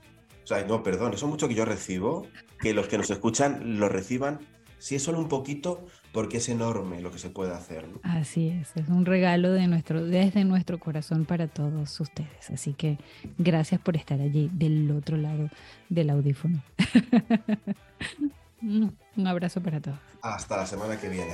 o 0.42 0.46
sea, 0.46 0.64
no, 0.64 0.82
perdón, 0.82 1.14
eso 1.14 1.26
mucho 1.26 1.48
que 1.48 1.54
yo 1.54 1.64
recibo, 1.64 2.26
que 2.60 2.74
los 2.74 2.88
que 2.88 2.98
nos 2.98 3.10
escuchan 3.10 3.78
lo 3.78 3.88
reciban, 3.88 4.40
si 4.78 4.96
es 4.96 5.02
solo 5.02 5.18
un 5.18 5.28
poquito, 5.28 5.86
porque 6.12 6.36
es 6.36 6.48
enorme 6.50 7.00
lo 7.00 7.10
que 7.10 7.18
se 7.18 7.30
puede 7.30 7.54
hacer. 7.54 7.86
Así 8.02 8.48
es, 8.48 8.76
es 8.76 8.88
un 8.88 9.06
regalo 9.06 9.50
de 9.50 9.66
nuestro, 9.66 10.04
desde 10.04 10.44
nuestro 10.44 10.78
corazón 10.78 11.24
para 11.24 11.48
todos 11.48 11.98
ustedes. 12.00 12.50
Así 12.50 12.74
que 12.74 12.98
gracias 13.38 13.80
por 13.80 13.96
estar 13.96 14.20
allí 14.20 14.50
del 14.52 14.90
otro 14.90 15.16
lado 15.16 15.48
del 15.88 16.10
audífono. 16.10 16.62
Un 18.62 19.26
abrazo 19.26 19.62
para 19.62 19.80
todos. 19.80 19.98
Hasta 20.22 20.56
la 20.58 20.66
semana 20.66 20.98
que 20.98 21.08
viene. 21.08 21.32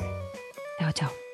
Chao, 0.78 0.92
chao. 0.92 1.29